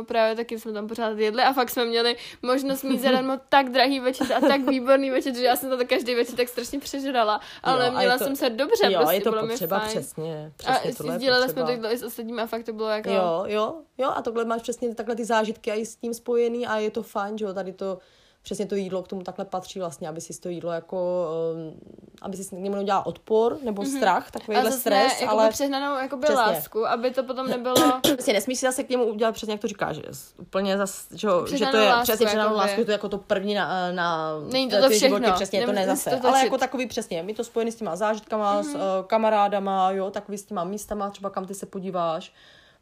[0.00, 3.68] uh, právě taky jsme tam pořád jedli a fakt jsme měli možnost mít zadarmo tak
[3.70, 7.40] drahý večer a tak výborný večer, že já jsem to každý večer tak strašně přežrala,
[7.62, 9.90] ale Jo, a měla to- jsem se dobře, jo, prostě je to potřeba, fajn.
[9.90, 12.88] přesně, A přesně tohle je sdíleli jsme to i s ostatními a fakt to bylo
[12.88, 13.10] jako...
[13.10, 16.66] Jo, jo, jo, a takhle máš přesně takhle ty zážitky a i s tím spojený
[16.66, 17.98] a je to fajn, že jo, tady to,
[18.42, 21.80] přesně to jídlo k tomu takhle patří vlastně, aby si to jídlo jako, um,
[22.22, 25.98] aby si k němu neudělal odpor nebo strach, a takovýhle zase stres, ne, ale přehnanou
[25.98, 26.42] jakoby Přesně.
[26.42, 27.74] lásku, aby to potom nebylo...
[28.02, 31.06] Přesně, nesmíš si zase k němu udělat přesně, jak to říkáš, že s- úplně zas,
[31.14, 34.30] že, že to je lásku, přesně přehnanou lásku, to je jako to první na, na
[34.52, 35.34] Není to to životě, všechno.
[35.34, 38.62] přesně, to ne zase, to ale jako takový přesně, my to spojený s těma zážitkama,
[38.62, 38.70] mm-hmm.
[38.72, 42.32] s uh, kamarádama, jo, takový s těma místama, třeba kam ty se podíváš,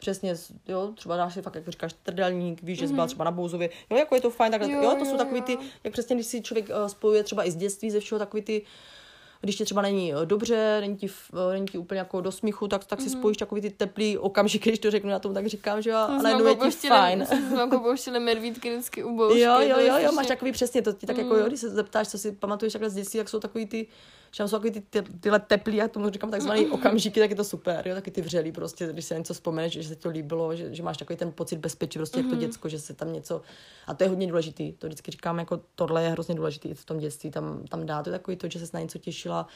[0.01, 0.35] přesně,
[0.69, 3.71] jo, třeba dáš si fakt, jak říkáš, trdelník, víš, že jsi byla třeba na Bouzově,
[3.91, 5.59] jo, jako je to fajn, takhle, jo, Jo, to jsou jo, takový ty, jo.
[5.85, 8.63] jak přesně, když si člověk uh, spojuje třeba i z dětství, ze všeho, takový ty,
[9.43, 11.07] když ti třeba není eh, dobře, není ti,
[11.49, 13.19] eh, není ti úplně jako do smíchu, tak, tak si Mhm.
[13.19, 16.23] spojíš takový ty teplý okamžiky, když to řeknu na tom, tak říkám, že jo, a
[16.23, 17.27] najednou je ti fajn.
[17.27, 19.41] Jsme pouštili medvídky vždycky u boušky.
[19.41, 21.41] Jo, jo, jo, jo, máš takový přesně, to ti tak jako, Mm.
[21.41, 23.87] jo, když se zeptáš, co si pamatuješ takhle z dětství, jak jsou takový ty,
[24.31, 27.37] že tam jsou takový ty, ty tyhle teplý, já tomu říkám takzvaný okamžiky, tak je
[27.37, 30.09] to super, jo, taky ty vřelý prostě, když se něco vzpomeneš, že se ti to
[30.09, 33.13] líbilo, že, že máš takový ten pocit bezpečí, prostě jak to děcko, že se tam
[33.13, 33.43] něco,
[33.87, 36.85] a to je hodně důležitý, to vždycky říkám, jako tohle je hrozně důležitý i v
[36.85, 39.47] tom dětství, tam, tam dá to je takový to, že se na něco těšila,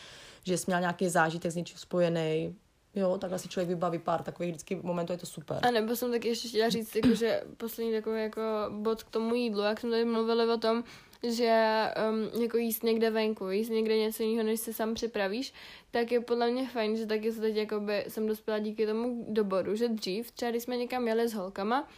[0.45, 2.55] že jsi měla nějaký zážitek s něčím spojený,
[2.97, 5.59] Jo, takhle si člověk vybaví pár takových vždycky momentů, je to super.
[5.62, 9.35] A nebo jsem taky ještě chtěla říct, jako, že poslední takový jako bod k tomu
[9.35, 10.85] jídlu, jak jsme tady mluvili o tom,
[11.29, 15.53] že um, jako jíst někde venku, jíst někde něco jiného, než si sám připravíš,
[15.91, 19.45] tak je podle mě fajn, že taky se teď jakoby jsem dospěla díky tomu do
[19.45, 21.89] bodu, že dřív, třeba když jsme někam jeli s holkama,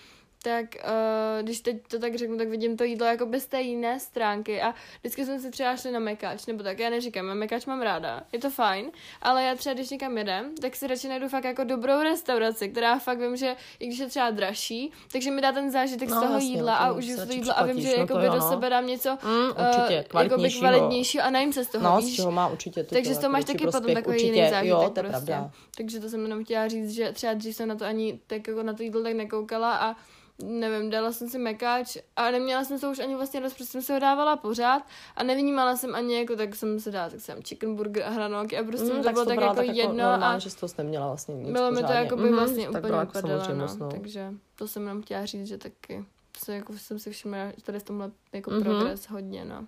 [0.47, 4.01] tak uh, když teď to tak řeknu, tak vidím to jídlo jako bez té jiné
[4.01, 7.83] stránky a vždycky jsme se třeba šli na mekač, nebo tak, já neříkám, mekač mám
[7.83, 8.91] ráda, je to fajn,
[9.23, 12.99] ale já třeba když někam jedem, tak si radši najdu fakt jako dobrou restauraci, která
[12.99, 16.21] fakt vím, že i když je třeba dražší, takže mi dá ten zážitek No, z
[16.21, 18.33] toho jasně, jídla a si užiju to jídlo a vím, že no to jakoby jo,
[18.33, 18.49] do no.
[18.51, 20.61] sebe dám něco Mm, určitě, jakoby kvalitnějšího.
[20.61, 22.13] kvalitnějšího a najím se z toho, No, víš?
[22.13, 24.77] z čeho má určitě to Takže z toho máš taky potom takový jiný zážitek jo,
[24.77, 25.27] to je prostě.
[25.27, 25.51] pravda.
[25.77, 28.63] Takže to jsem jenom chtěla říct, že třeba dřív jsem na to ani tak jako
[28.63, 29.97] na to jídlo tak nekoukala a
[30.43, 33.83] nevím, dala jsem si mekáč a neměla jsem to už ani vlastně dost, protože jsem
[33.83, 34.83] se ho dávala pořád
[35.17, 38.59] a nevnímala jsem ani jako, tak jsem se dala, tak jsem chicken burger a hranolky
[38.59, 40.57] a prostě Mm, mm, to tak bylo to tak jako tak jedno normálně, a že
[40.57, 43.19] to neměla vlastně nic bylo mi to jako by Mhm, vlastně tak úplně brala jako
[43.19, 43.89] upadalo, no, no.
[43.91, 46.05] takže to jsem jenom chtěla říct, že taky
[46.45, 48.63] se, jako jsem si všimla, že tady v tomhle jako Mhm.
[48.63, 49.67] progres hodně, no.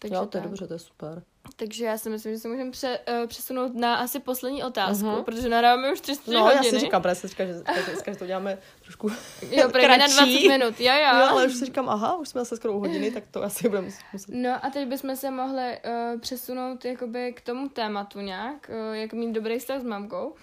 [0.00, 0.50] Takže Jo, to je tak.
[0.50, 1.22] dobře, to je super.
[1.56, 5.24] Takže já si myslím, že se můžeme pře, uh, přesunout na asi poslední otázku, Mhm.
[5.24, 6.66] protože nahráváme už 3 No, hodiny.
[6.66, 7.52] já si říkám, právě si říkám, že,
[7.86, 9.08] dneska, že to děláme trošku
[9.50, 10.14] Jo, právě na kratší.
[10.48, 11.18] 20 minut, jo, jo.
[11.18, 13.68] Jo, ale už si říkám, aha, už jsme zase skoro u hodiny, tak to asi
[13.68, 14.34] budeme muset.
[14.34, 15.78] No a teď bychom se mohli
[16.14, 20.34] uh, přesunout jakoby k tomu tématu nějak, uh, jak mít dobrý vztah s mamkou.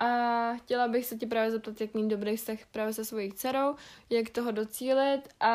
[0.00, 3.74] A chtěla bych se tě právě zeptat, jak mít dobrý vztah právě se svojí dcerou,
[4.10, 5.48] jak toho docílit a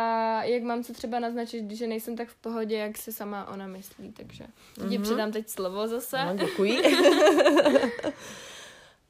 [0.44, 4.12] jak mám se třeba naznačit, že nejsem tak v pohodě, jak si sama ona myslí.
[4.12, 4.90] Takže mm-hmm.
[4.90, 6.26] ti předám teď slovo zase.
[6.26, 6.82] No, děkuji.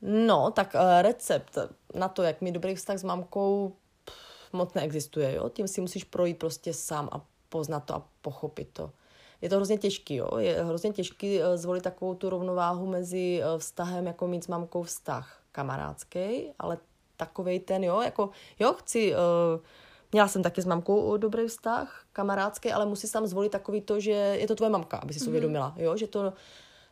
[0.02, 1.58] no, tak uh, recept
[1.94, 3.76] na to, jak mít dobrý vztah s mamkou,
[4.06, 5.50] pff, moc neexistuje, jo.
[5.50, 8.92] Tím si musíš projít prostě sám a poznat to a pochopit to.
[9.42, 10.38] Je to hrozně těžký, jo.
[10.38, 14.84] Je hrozně těžký uh, zvolit takovou tu rovnováhu mezi uh, vztahem, jako mít s mamkou
[14.84, 16.78] vztah kamarádský, ale
[17.18, 18.30] takovej ten, jo, jako,
[18.60, 19.20] jo, chci, uh,
[20.12, 24.12] měla jsem taky s mamkou dobrý vztah, kamarádský, ale musíš tam zvolit takový to, že
[24.12, 25.26] je to tvoje mamka, aby si Mhm.
[25.26, 25.30] mm-hmm.
[25.30, 26.34] uvědomila, jo, že to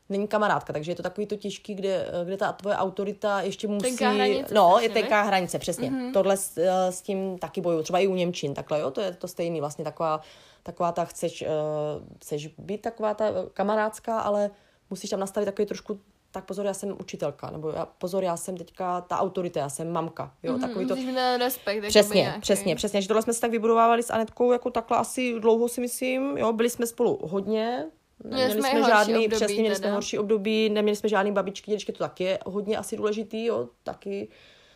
[0.09, 3.89] není kamarádka, takže je to takový to těžký, kde, kde ta tvoje autorita ještě musí...
[3.89, 5.89] Tenká hranice no, je tenká hranice, přesně.
[5.89, 5.99] Mhm.
[5.99, 6.13] Mm-hmm.
[6.13, 9.11] Tohle s, eh, s tím taky bojuju, třeba i u Němčin, takhle, jo, to je
[9.13, 10.21] to stejný, vlastně taková,
[10.63, 14.51] taková ta, chceš, uh, chceš být taková ta kamarádská, ale
[14.89, 15.99] musíš tam nastavit takový trošku
[16.33, 19.91] tak pozor, já jsem učitelka, nebo já, pozor, já jsem teďka ta autorita, já jsem
[19.91, 20.95] mamka, jo, mm-hmm, takový to...
[20.95, 21.87] Musíš mít ten respekt.
[21.87, 22.41] Přesně, nějaký.
[22.41, 25.81] přesně, přesně, že tohle jsme si tak vybudovávali s Anetkou jako takhle asi dlouho si
[25.81, 27.85] myslím, jo, byli jsme spolu hodně,
[28.23, 31.91] Měli jsme horší žádný, období přesně, měli jsme horší období, neměli jsme žádný babičky, dědečky,
[31.91, 34.27] to taky je hodně asi důležitý, jo, taky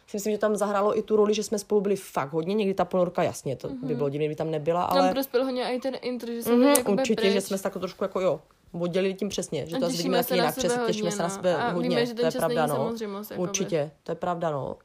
[0.07, 2.73] si myslím, že tam zahrálo i tu roli, že jsme spolu byli fakt hodně, někdy
[2.73, 5.79] ta ponorka, jasně, to by bylo divné, kdyby tam nebyla, Tam ale prospěl hodně i
[5.79, 7.33] ten intro, že jsme mhm, jakoby určitě, pryč.
[7.33, 8.41] že jsme se tak trošku jako jo,
[8.71, 11.33] oddělili tím přesně, že A to vidíme na jinak, přesně, těšíme se na no.
[11.35, 12.93] sebe A hodně, víme, že to ten je čas pravda, no.
[13.35, 14.77] Určitě, to je pravda, no.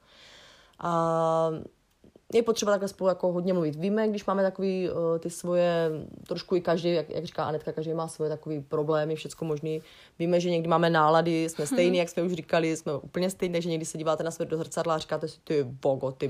[0.78, 1.50] A
[2.34, 3.76] je potřeba takhle spolu jako hodně mluvit.
[3.76, 5.90] Víme, když máme takový uh, ty svoje,
[6.26, 9.82] trošku i každý, jak, jak říká Anetka, každý má svoje takový problémy, všecko možný.
[10.18, 13.68] Víme, že někdy máme nálady, jsme stejný, jak jsme už říkali, jsme úplně stejný, takže
[13.68, 16.28] někdy se díváte na sebe do zrcadla a říkáte si, ty bogo, ty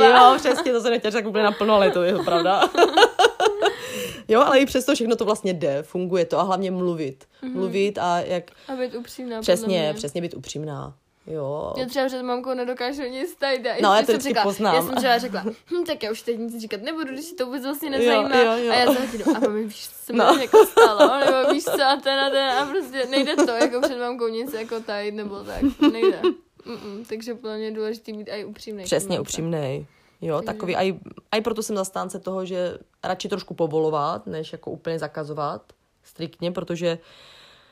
[0.00, 0.32] kráva.
[0.32, 2.62] Jo, přesně, to se nechtěl řekl úplně naplno, ale to je pravda.
[4.28, 7.24] jo, ale i přesto všechno to vlastně jde, funguje to a hlavně mluvit.
[7.52, 9.40] Mluvit a jak, A být upřímná.
[9.40, 10.94] přesně, přesně být upřímná.
[11.26, 13.62] Jo, Já třeba před mamkou nedokážu nic tajit.
[13.82, 14.74] No, já jsem to vždycky řekla, poznám.
[14.74, 17.46] Já jsem třeba řekla, hm, tak já už teď nic říkat nebudu, když si to
[17.46, 18.36] vůbec vlastně nezajímá.
[18.40, 18.72] jo, jo.
[18.72, 20.24] A já se jdu, a mami, víš, co se No.
[20.40, 23.98] jako stalo, nebo víš co, a ten a ten, a prostě nejde to, jako před
[23.98, 25.62] mamkou nic jako tajit, nebo tak,
[25.92, 26.20] nejde.
[26.66, 28.84] Mm-mm, takže podle mě je důležité být i upřímný.
[28.84, 29.86] Přesně, upřímnej.
[30.20, 30.94] Jo, Takže- takový, aj,
[31.32, 35.62] aj proto jsem zastánce toho, že radši trošku povolovat, než jako úplně zakazovat
[36.04, 36.98] striktně, protože,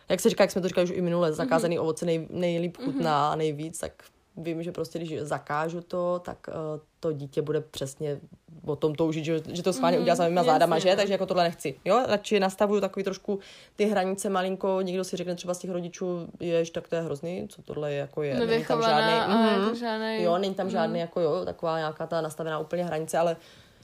[0.08, 1.82] jak se říká, jak jsme to říkali už i minule, zakázaný Mhm.
[1.82, 3.92] ovoce nej, nejlíp chutná a nejvíc, tak
[4.36, 8.20] vím, že prostě když zakážu to, tak uh, to dítě bude přesně
[8.66, 10.90] o tom toužit, že, že to schválně Mhm, udělá samýma jasně, zádama, že?
[10.90, 10.96] no.
[10.96, 11.74] Takže jako tohle nechci.
[11.84, 13.38] Jo, radši nastavuju takový trošku
[13.76, 17.48] ty hranice malinko, někdo si řekne třeba z těch rodičů, jež, tak to je hrozný,
[17.48, 18.34] co tohle je, jako je.
[18.46, 19.62] není tam mhm.
[19.62, 20.22] jako žádnej...
[20.22, 23.36] Jo, není tam žádný jako jo, taková nějaká ta nastavená úplně hranice, ale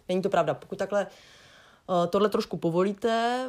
[0.08, 0.54] není to pravda.
[0.54, 1.08] Pokud takhle uh,
[2.11, 3.47] tohle trošku povolíte,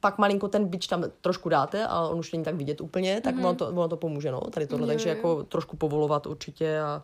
[0.00, 3.34] pak malinko ten bič tam trošku dáte a on už není tak vidět úplně, tak
[3.34, 3.46] mm-hmm.
[3.46, 5.14] ono, to, ono to pomůže, no, tady tohle, Jo, takže jo.
[5.14, 7.02] jako trošku povolovat určitě a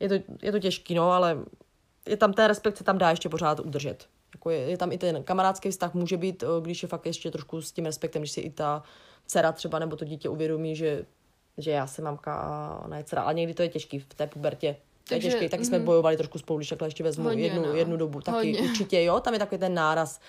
[0.00, 1.38] je to, je to těžký, no, ale
[2.08, 4.06] je tam ten respekt se tam dá ještě pořád udržet.
[4.34, 7.30] Jako je, je tam i ten kamarádský vztah, může být, eh, když je fakt ještě
[7.30, 8.82] trošku s tím respektem, když si i ta
[9.26, 11.04] dcera třeba nebo to dítě uvědomí, že,
[11.58, 14.26] že já jsem mamka a ona je dcera, ale někdy to je těžký v té
[14.26, 14.76] pubertě.
[15.08, 15.86] To je Takže, těžký, taky jsme mhm.
[15.86, 17.72] bojovali trošku spolu, když takhle ještě vezmu Hodně, jednu, no.
[17.74, 18.20] jednu dobu.
[18.20, 18.60] Taky Hodně.
[18.60, 20.20] určitě, jo, tam je takový ten náraz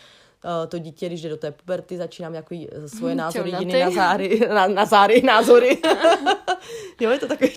[0.45, 2.55] uh, to dítě, když jde do té puberty, začínám jako
[2.85, 5.77] svoje názory, jiné na záry, na, na záry, názory.
[6.99, 7.51] jo, je to takový.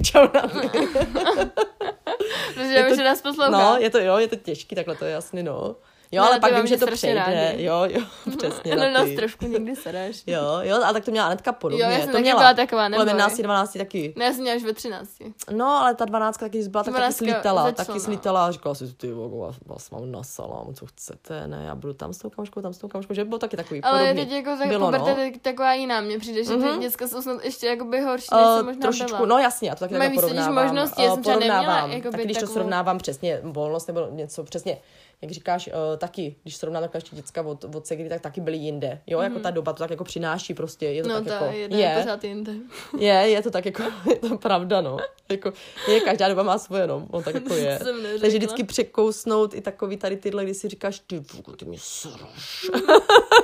[2.55, 3.51] Protože Je to- že nás poslouchá.
[3.51, 5.77] No, je to, jo, je to těžký, takhle to je jasný, no.
[6.15, 7.15] Jo, No, ale pak vím, že to přejde.
[7.19, 7.63] rádi.
[7.65, 8.01] Jo, jo,
[8.39, 10.23] přesně no, na nás trošku někdy sedáš.
[10.27, 11.85] Jo, jo, a tak to měla Anetka podobně.
[11.85, 12.41] Jo, já jsem to taky měla.
[12.41, 13.07] byla taková, neboj.
[13.07, 14.15] 11, 12 taky.
[14.17, 15.11] Ne, já jsem měla až ve 13.
[15.51, 17.43] No, ale ta 12 taky, byla, tak taky 12 slítala.
[17.63, 18.01] začala, Taky no.
[18.01, 21.93] slítala a říkala si, ty vás, vás mám na salám, co chcete, ne, já budu
[21.93, 24.21] tam s tou kamoškou, tam s tou kamoškou, že bylo taky takový Ale podobný.
[24.27, 25.17] teď jako tak Bylo, no.
[25.43, 26.73] taková jiná, mně přijde, že Mhm.
[26.75, 29.75] ty děcka jsou snad ještě jakoby horší, než Uh, jsem možná trošičku, no jasně, já
[29.75, 30.55] to taky Mají porovnávám.
[30.65, 34.79] možností, já Eh, jsem třeba neměla taky když to srovnávám přesně, volnost nebo něco přesně,
[35.23, 38.57] jak říkáš, uh, taky, když srovnám takhle ještě děcka od, od segry, tak taky byly
[38.57, 39.01] jinde.
[39.07, 41.19] Jo, jako ta doba to tak jako přináší prostě, je to Mhm.
[41.19, 42.53] No tak ta jako, jedna je je, pořád jinde.
[42.99, 44.97] je, je to tak jako, je to pravda, no.
[45.29, 45.53] Jako,
[45.89, 47.79] je, každá doba má svoje, no, on tak jako je.
[48.21, 52.71] Takže vždycky překousnout i takový tady tyhle, kdy si říkáš, ty vůko, ty mi sraš.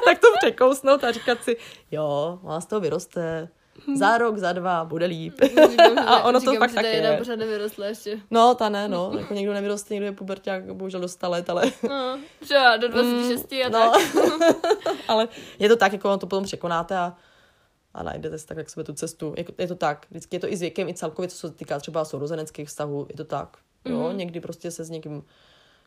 [0.04, 1.56] tak to překousnout a říkat si,
[1.90, 3.48] jo, ona z toho vyroste,
[3.96, 5.34] za rok, za dva, bude líp.
[5.70, 7.16] Říkám, A ono to říkám, fakt že tak jedna je.
[7.18, 8.20] pořád nevyrostla ještě.
[8.30, 9.12] No, ta ne, no.
[9.18, 13.52] Jako někdo nevyroste, někdo je puberták, bohužel do 100 let, ale, No, třeba do 26
[13.52, 13.92] a no.
[13.92, 14.02] tak.
[15.08, 17.16] ale je to tak, jako on to potom překonáte a,
[17.94, 19.34] a najdete si tak, jak sobě tu cestu.
[19.36, 20.06] Jako, je to tak.
[20.10, 23.16] Vždycky je to i s věkem, i celkově, co se týká třeba sourozeneckých vztahů, je
[23.16, 23.56] to tak.
[23.84, 24.16] Jo, Mhm.
[24.18, 25.22] někdy prostě se s někým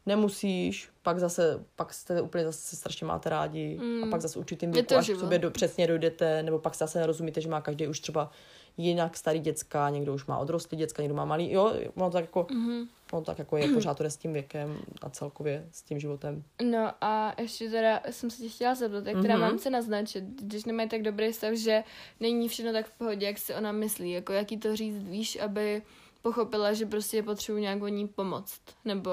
[0.05, 4.95] nemusíš, pak zase, pak jste úplně zase strašně máte rádi a pak zase určitým věku,
[4.95, 8.31] až k sobě do, přesně dojdete, nebo pak zase nerozumíte, že má každý už třeba
[8.77, 12.47] jinak starý děcka, někdo už má odrostlý děcka, někdo má malý, jo, ono tak jako,
[12.51, 12.87] Mhm.
[13.11, 16.43] ono tak jako je, pořád to s tím věkem a celkově s tím životem.
[16.63, 19.41] No a ještě teda jsem se tě chtěla zeptat, jak teda Mhm.
[19.41, 21.83] mám se naznačit, když nemají tak dobrý stav, že
[22.19, 25.81] není všechno tak v pohodě, jak si ona myslí, jako jaký to říct, víš, aby
[26.21, 29.09] pochopila, že prostě potřebuji nějak o ní pomoct, nebo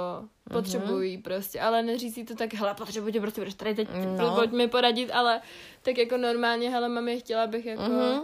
[0.50, 3.88] potřebují prostě, ale neříct to tak, hele, potřebuji tě prostě, budeš tady teď,
[4.18, 4.34] No.
[4.34, 5.40] pojď mi poradit, ale
[5.82, 8.20] tak jako normálně, hele, mami, chtěla bych jako Mhm.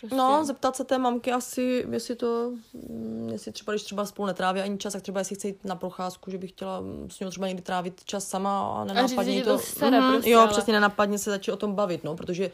[0.00, 0.16] prostě...
[0.16, 2.52] No, zeptat se té mamky asi, jestli to,
[2.88, 5.76] mm, jestli třeba, když třeba spolu netráví ani čas, tak třeba jestli chce jít na
[5.76, 9.38] procházku, že bych chtěla s ním třeba někdy trávit čas sama a říct, nenapadně jí
[9.38, 12.16] tě to sere Mhm, prostě, Jo, ale- přesně nenapadně se začít o tom bavit, no,
[12.16, 12.50] protože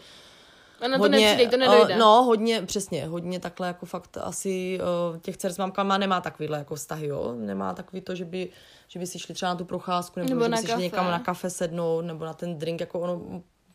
[0.85, 1.95] Ona to hodně, nepřijde, to nedojde.
[1.95, 4.78] eh, no, hodně, přesně, hodně takhle jako fakt asi
[5.14, 8.49] eh, těch dcer s mámkama nemá takovýhle jako vztahy, jo, nemá takový to, že by,
[8.89, 10.70] že by si šli třeba na tu procházku, nebo, Nebo že by na si šli
[10.72, 10.82] kafe.
[10.82, 13.20] někam na kafe sednout, nebo na ten drink, jako ono,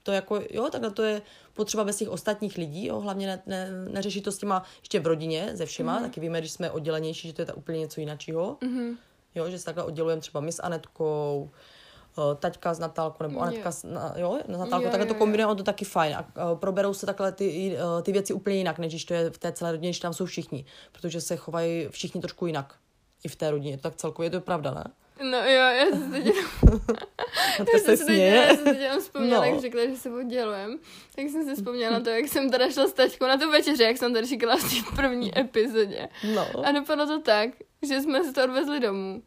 [0.03, 1.22] to jako, jo, takhle to je
[1.53, 5.07] potřeba bez těch ostatních lidí, jo, hlavně ne, ne, neřešit to s těma ještě v
[5.07, 6.01] rodině, se všema, Mhm.
[6.03, 6.10] mm.
[6.10, 8.95] taky víme, když jsme oddělenější, že to je ta úplně něco jiného, Mhm.
[9.36, 11.49] jo, že se takhle oddělujeme třeba my s Anetkou,
[12.18, 13.39] eh, taťka s Natálkou, nebo.
[13.39, 15.20] Anetka s, na, jo, s Natálkou, Jo, takhle to jo, jo.
[15.20, 16.16] kombinujeme, on to taky fajn.
[16.16, 19.30] A eh, proberou se takhle ty, eh, ty věci úplně jinak, než když to je
[19.30, 22.76] v té celé rodině, když tam jsou všichni, protože se chovají všichni trošku jinak.
[23.24, 24.84] I v té rodině, tak celkově je to pravda, ne?
[25.32, 26.26] No jo, já jsem teď
[27.60, 29.51] Natka Já se jsem si teď, já jenom vzpomněla, No.
[29.51, 30.80] jak řekla, že se oddělujem,
[31.16, 33.84] tak jsem si vzpomněla na to, jak jsem teda šla s taťkou na tu večeři,
[33.84, 36.10] jak jsem tady říkala v té první epizodě.
[36.36, 36.47] No.
[36.66, 37.49] A dopadlo to tak,
[37.88, 39.21] že jsme si to odvezli domů.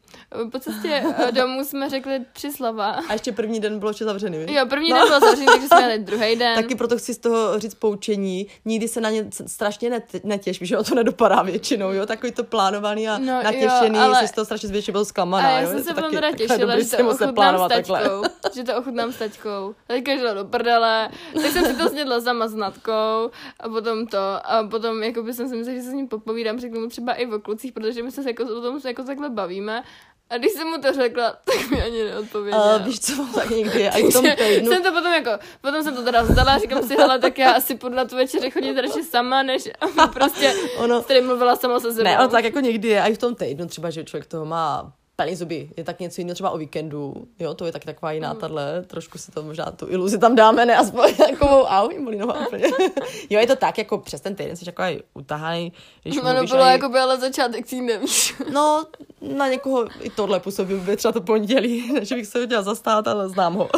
[0.51, 2.91] Po cestě eh, domů jsme řekli tři slova.
[2.91, 4.49] A ještě první den bylo ještě zavřený, viď?
[4.49, 6.55] Jo, první den byl zavřený, takže jsme jeli druhý den.
[6.55, 8.47] Taky proto chci z toho říct poučení.
[8.65, 12.05] Nikdy se na ně strašně net, netěš, že o to nedopadá většinou, jo?
[12.05, 15.05] Takový to plánovaný a No no, jo, natěšený, ale- jsi z toho strašně zvětšinou byl
[15.05, 15.67] zklamaná, a já jo?
[15.67, 18.23] jsem se taky- teda těšila, že to ochutnám s taťkou.
[18.55, 19.75] Že to ochutnám s taťkou.
[19.87, 21.09] Teďka šla do prdele,
[21.41, 23.29] tak jsem si to snědla sama s Natkou
[23.59, 24.17] a potom to.
[24.43, 27.25] A potom jako jsem si myslela, že se s ním popovídám, řeknu mu třeba i
[27.25, 29.83] o klucích, protože my se jako, o tom jako takhle bavíme.
[30.29, 32.59] A když jsem mu to řekla, tak mi ani neodpověděl.
[32.79, 34.71] Uh, víš co, tak někdy a i v tom týdnu.
[34.71, 35.31] jsem to potom jako,
[35.61, 38.81] potom jsem to teda vzdala, říkám si, hele, tak já asi na tu večeři chodit
[38.81, 39.69] radši sama, než
[40.13, 42.03] prostě Ono, tady mluvila sama se sebou.
[42.03, 44.45] ne, ale tak jako někdy je, a i v tom týdnu třeba, že člověk toho
[44.45, 48.09] má plný zuby, je tak něco jiného třeba o víkendu, jo, to je taky taková
[48.11, 48.15] Mm.
[48.15, 52.17] jiná tahle, trošku si to možná tu iluzi tam dáme, ne, aspoň takovou, au, bolí
[52.17, 52.65] noha úplně.
[53.29, 56.63] jo, je to tak, jako přes ten týden jsi takový utahaný, když Ono mluvíš bylo
[56.63, 58.35] aj- jako by ale začátek týdne, víš.
[58.53, 58.85] No,
[59.21, 63.07] na někoho i tohle působí, by třeba to pondělí, že bych se ho chtěla zastát,
[63.07, 63.69] ale znám ho.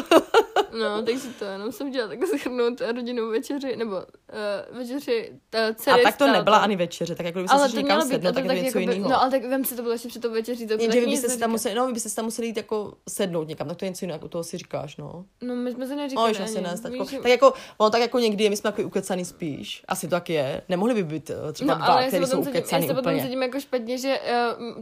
[0.79, 5.31] No, takže to jenom jsem chtěla takhle schrnout rodinnou večeři, nebo uh, večeři
[5.69, 8.01] uh, dcery A tak to nebyla ani večeře, tak jako kdyby ale se to někam
[8.01, 9.09] sednout, to tak tak něco jakoby- jiného.
[9.09, 11.29] No, ale tak vem si to bylo ještě před tou večeří, to Jenže vy byste
[11.29, 13.85] si tam museli, no, vy byste si tam museli jít jako sednout někam, tak to
[13.85, 15.25] je něco jiného, u toho si říkáš, no.
[15.41, 16.89] No, my jsme se No, neříkali už asi taťko.
[17.03, 20.07] víš, že- Tak jako, ono tak jako někdy je, my jsme takový ukecaný spíš, asi
[20.07, 20.61] to tak je.
[20.69, 23.23] Nemohli by být eh, třeba No, dva, se který jsou ukecaný se potom úplně.
[23.23, 24.19] cítím jako špatně, že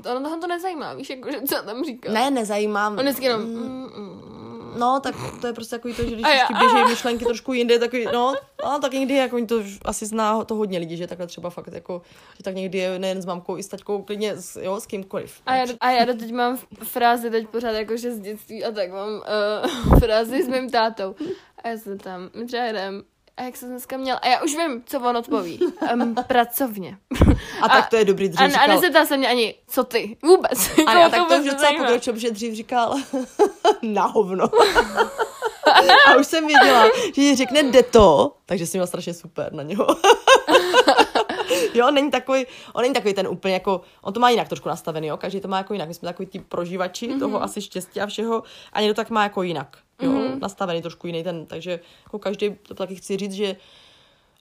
[0.06, 2.12] uh, ono to nezajímá, víš, jako, že co tam říká.
[2.12, 2.94] Ne, nezajímám.
[2.98, 4.43] On vždycky jenom, Mm, mm, mm,
[4.78, 8.06] No, tak to je prostě takový to, že když ti běží myšlenky trošku jinde, takový,
[8.14, 11.74] no, no, tak někdy jako to asi zná to hodně lidí, že takhle třeba fakt
[11.74, 12.02] jako,
[12.38, 15.42] že tak někdy je nejen s mamkou, i s taťkou, klidně s, jo, s kýmkoliv.
[15.46, 19.10] A já, a já teď mám frázi teď pořád jakože z dětství a tak mám
[19.14, 21.16] uh, frázi s mým tátou.
[21.64, 23.04] A já jsem tam, my třeba jdem,
[23.38, 25.60] a jak jsem dneska měl, a já už vím, co on odpoví.
[25.94, 26.98] Um, pracovně.
[27.62, 30.18] A, tak to je dobrý, A, dřív a říkal, nezeptal se mě ani, co ty,
[30.24, 30.72] vůbec.
[30.88, 32.96] a já tak to už docela pokročil, protože dřív říkal
[33.82, 34.46] na hovno.
[36.08, 39.64] a už jsem věděla, že jí řekne jde to, takže jsem měla strašně super na
[39.64, 39.88] něho.
[41.74, 45.08] jo, není takový, on není takový ten úplně jako, on to má jinak trošku nastavený,
[45.08, 47.20] jo, každý to má jako jinak, my jsme takový ty prožívači mm-hmm.
[47.20, 50.40] toho asi štěstí a všeho a někdo tak má jako jinak, jo, mm-hmm.
[50.40, 53.56] nastavený trošku jiný ten, takže jako každý, to taky chci říct, že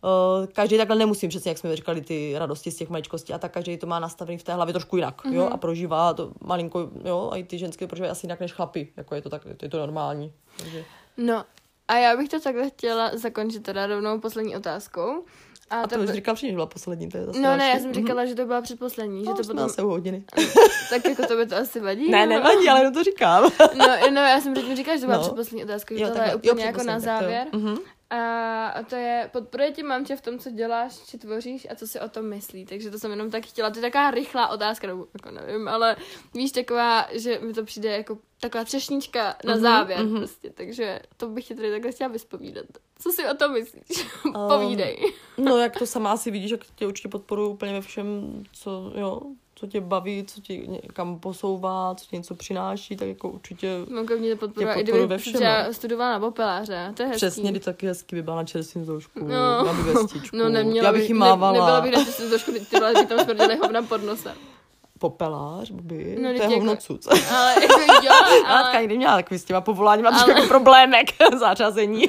[0.04, 3.52] Uh, každý takhle nemusím, přesně jak jsme říkali, ty radosti z těch maličkostí a tak
[3.52, 5.32] každý to má nastavený v té hlavě trošku jinak, mm-hmm.
[5.32, 8.92] jo, a prožívá to malinko, jo, a i ty ženské prožívají asi jinak než chlapy,
[8.96, 10.32] jako je to tak, je to normální.
[10.58, 10.84] Takže...
[11.16, 11.44] No,
[11.88, 15.24] a já bych to takhle chtěla zakončit teda rovnou poslední otázkou.
[15.72, 17.72] A to by- už říkal, že byla poslední, to je zase No ne, další.
[17.74, 20.24] já jsem říkala, že to byla předposlední, že No, to jsme potom, zase u hodiny.
[20.90, 22.10] tak jako to by to asi vadí.
[22.10, 23.44] Ne, nebo- nevadí, ale jenom to říkám.
[23.74, 25.22] No, no, já jsem říkala, že to byla No.
[25.24, 26.48] předposlední otázka, že Jo, tohle je takhle.
[26.48, 27.46] Jo, úplně jako na tak to závěr.
[27.52, 27.76] Mhm.
[28.12, 32.00] A, to je, podporuje tě mamče v tom, co děláš, či tvoříš a co si
[32.00, 32.66] o tom myslí.
[32.66, 33.70] Takže to jsem jenom tak chtěla.
[33.70, 35.96] To je taková rychlá otázka, nebo jako nevím, ale
[36.34, 40.18] víš, taková, že mi to přijde jako taková třešnička na Mhm, závěr mhm.
[40.18, 40.50] prostě.
[40.50, 42.66] Takže to bych tě tady takhle chtěla vyspovídat.
[42.98, 44.06] Co si o tom myslíš?
[44.24, 45.12] Um, Povídej.
[45.38, 49.20] No, jak to sama asi vidíš, jak tě určitě podporuju úplně ve všem, co, jo,
[49.62, 54.14] co tě baví, co tě někam posouvá, co ti něco přináší, tak jako určitě Mamka
[54.14, 55.72] mě to podporuje, i kdyby ve všem, třeba no.
[55.72, 56.92] studovala na popeláře.
[56.96, 57.16] To je hezký.
[57.16, 59.28] přesně, kdy taky hezky by byla na čerstvým zoušku, No.
[59.28, 59.64] no.
[59.64, 60.36] na vestičku.
[60.36, 61.52] No neměla Já bych bych, jí ne, mávala.
[61.52, 64.34] nebyla bych na trošku, ty vole, by tam smrděli hovna pod nosem.
[64.98, 67.06] Popelář, by, No, to je jako- hovno cuc.
[67.06, 68.12] Ale jako jo,
[68.46, 70.30] ale, někdy měla takový s těma povoláním, ale...
[70.34, 71.06] Jako problémek
[71.38, 72.08] zařazení.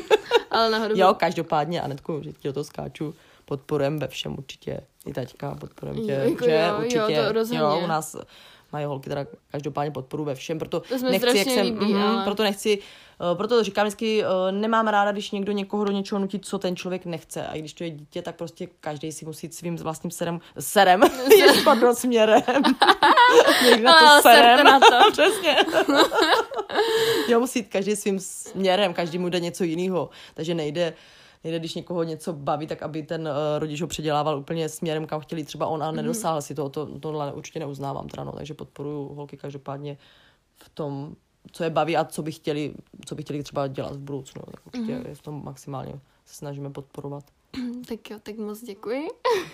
[0.51, 0.93] ale nahoru.
[0.97, 4.81] Jo, každopádně, Anetku, že ti o to skáču, podporujeme ve všem určitě.
[5.05, 7.23] I taťka, podporujeme Jo, tě, jako že jo, jo, určitě.
[7.25, 7.59] to rozhodně.
[7.59, 8.15] jo, u nás
[8.71, 12.23] mají holky teda každopádně podporu ve všem, proto To nechci, jak jsem, líbí, mhm, ale-
[12.23, 12.79] proto nechci,
[13.31, 16.59] uh, proto to říkám vždycky, uh, nemám ráda, když někdo někoho do něčeho nutí, co
[16.59, 17.47] ten člověk nechce.
[17.47, 21.01] A když to je dítě, tak prostě každý si musí svým vlastním serem, serem,
[21.37, 22.41] jež pardon, směrem.
[23.87, 24.63] Ale to serem.
[24.65, 25.11] na to.
[25.11, 25.55] Přesně.
[27.27, 30.09] jo, musí jít každý svým směrem, každý mu jde něco jiného.
[30.33, 30.93] Takže nejde,
[31.43, 35.19] nejde, když někoho něco baví, tak aby ten uh, rodič ho předělával úplně směrem, kam
[35.21, 35.95] chtěli třeba on a Mhm.
[35.95, 39.97] nedosáhl si toho, to, tohle určitě neuznávám teda, no, takže podporuju holky každopádně
[40.55, 41.15] v tom,
[41.51, 42.73] co je baví a co by chtěli,
[43.05, 45.03] co by chtěli třeba dělat v budoucnu, tak určitě Mhm.
[45.03, 45.15] mm-hmm.
[45.15, 45.93] v tom maximálně
[46.25, 47.23] se snažíme podporovat.
[47.87, 49.07] Tak jo, tak moc děkuji.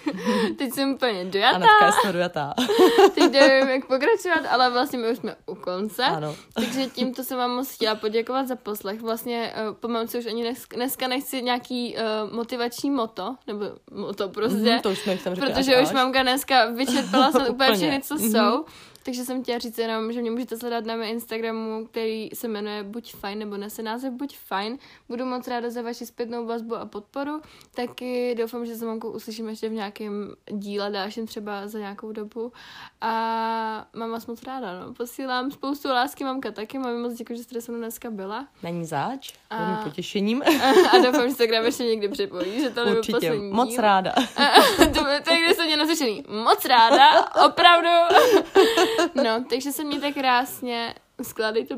[0.57, 1.55] Teď jsem úplně dojatá.
[1.55, 2.53] Anetka je sledujatá.
[3.15, 6.03] Teď nevím, jak pokračovat, ale vlastně my už jsme konce.
[6.03, 6.35] Ano.
[6.53, 9.01] Takže tímto jsem vám moc chtěla poděkovat za poslech.
[9.01, 14.29] Vlastně uh, po mamce už ani dnes, dneska nechci nějaký uh, motivační moto, nebo moto
[14.29, 14.57] prostě.
[14.71, 17.75] Mhm, to už řekli Protože až, už mamka dneska vyčerpala jsem úplně Úplně.
[17.75, 18.31] všechny, co Mhm.
[18.31, 18.65] jsou.
[19.09, 22.83] Takže jsem chtěla říct jenom, že mě můžete sledovat na mém Instagramu, který se jmenuje
[22.83, 24.77] Buď fajn, nebo nese název Buď fajn.
[25.09, 27.41] Budu moc ráda za vaši zpětnou vazbu a podporu.
[27.75, 32.51] Taky doufám, že se mamkou uslyším ještě v nějakém díle dalším třeba za nějakou dobu.
[33.01, 33.11] A
[33.95, 34.93] mám vás moc ráda, no.
[34.93, 36.79] Posílám spoustu lásky, mamka taky.
[36.79, 38.47] Mám moc děkuji, že jste se mnou dneska byla.
[38.63, 39.83] Není zač, A- a...
[39.83, 40.43] potěšením.
[40.93, 43.69] A doufám, že se k nám ještě někdy připojí, že to nebyl Určitě, poslední moc
[43.69, 43.81] díl.
[43.81, 44.13] ráda.
[44.77, 46.23] to, to je, kde jsem mě naslyšený.
[46.43, 47.89] Moc ráda, opravdu.
[49.15, 50.95] No, takže se mějte krásně.
[51.21, 51.75] Skládej to.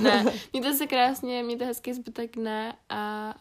[0.00, 3.34] Ne, mějte se krásně, mějte hezký zbytek dne a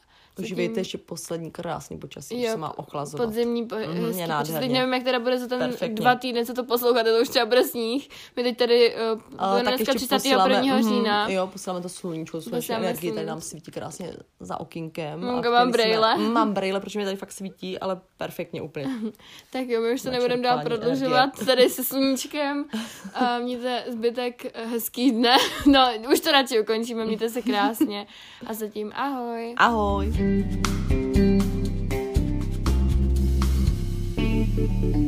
[0.44, 3.26] Užívejte ještě poslední krásný počasí, jo, se má ochlazovat.
[3.28, 4.54] Podzemní po, mm, hezký počasí.
[4.54, 5.96] Teď nevím, jak teda bude za ten Perfektně.
[5.96, 8.10] dva týdny, co to posloucháte, to už třeba bude sníh.
[8.36, 10.58] My teď tady uh, budeme dneska ještě 31.
[10.60, 11.30] posíláme, října.
[11.30, 15.20] jo, posíláme to sluníčko, sluneční energii, tady nám svítí krásně za okýnkem.
[15.20, 16.18] Mamka, a mám chtěli jsme- brejle.
[16.18, 18.88] Mm, Mám brejle, protože mi tady fakt svítí, ale perfektně úplně.
[19.52, 22.66] Tak jo, my už to Na nebudeme dál prodlužovat tady se sluníčkem.
[23.14, 25.38] A mějte zbytek eh, hezký dne.
[25.66, 28.08] No, už to radši ukončíme, mějte se krásně.
[28.48, 29.54] A zatím ahoj.
[29.58, 30.14] Ahoj!
[30.30, 30.54] thank
[34.84, 34.99] you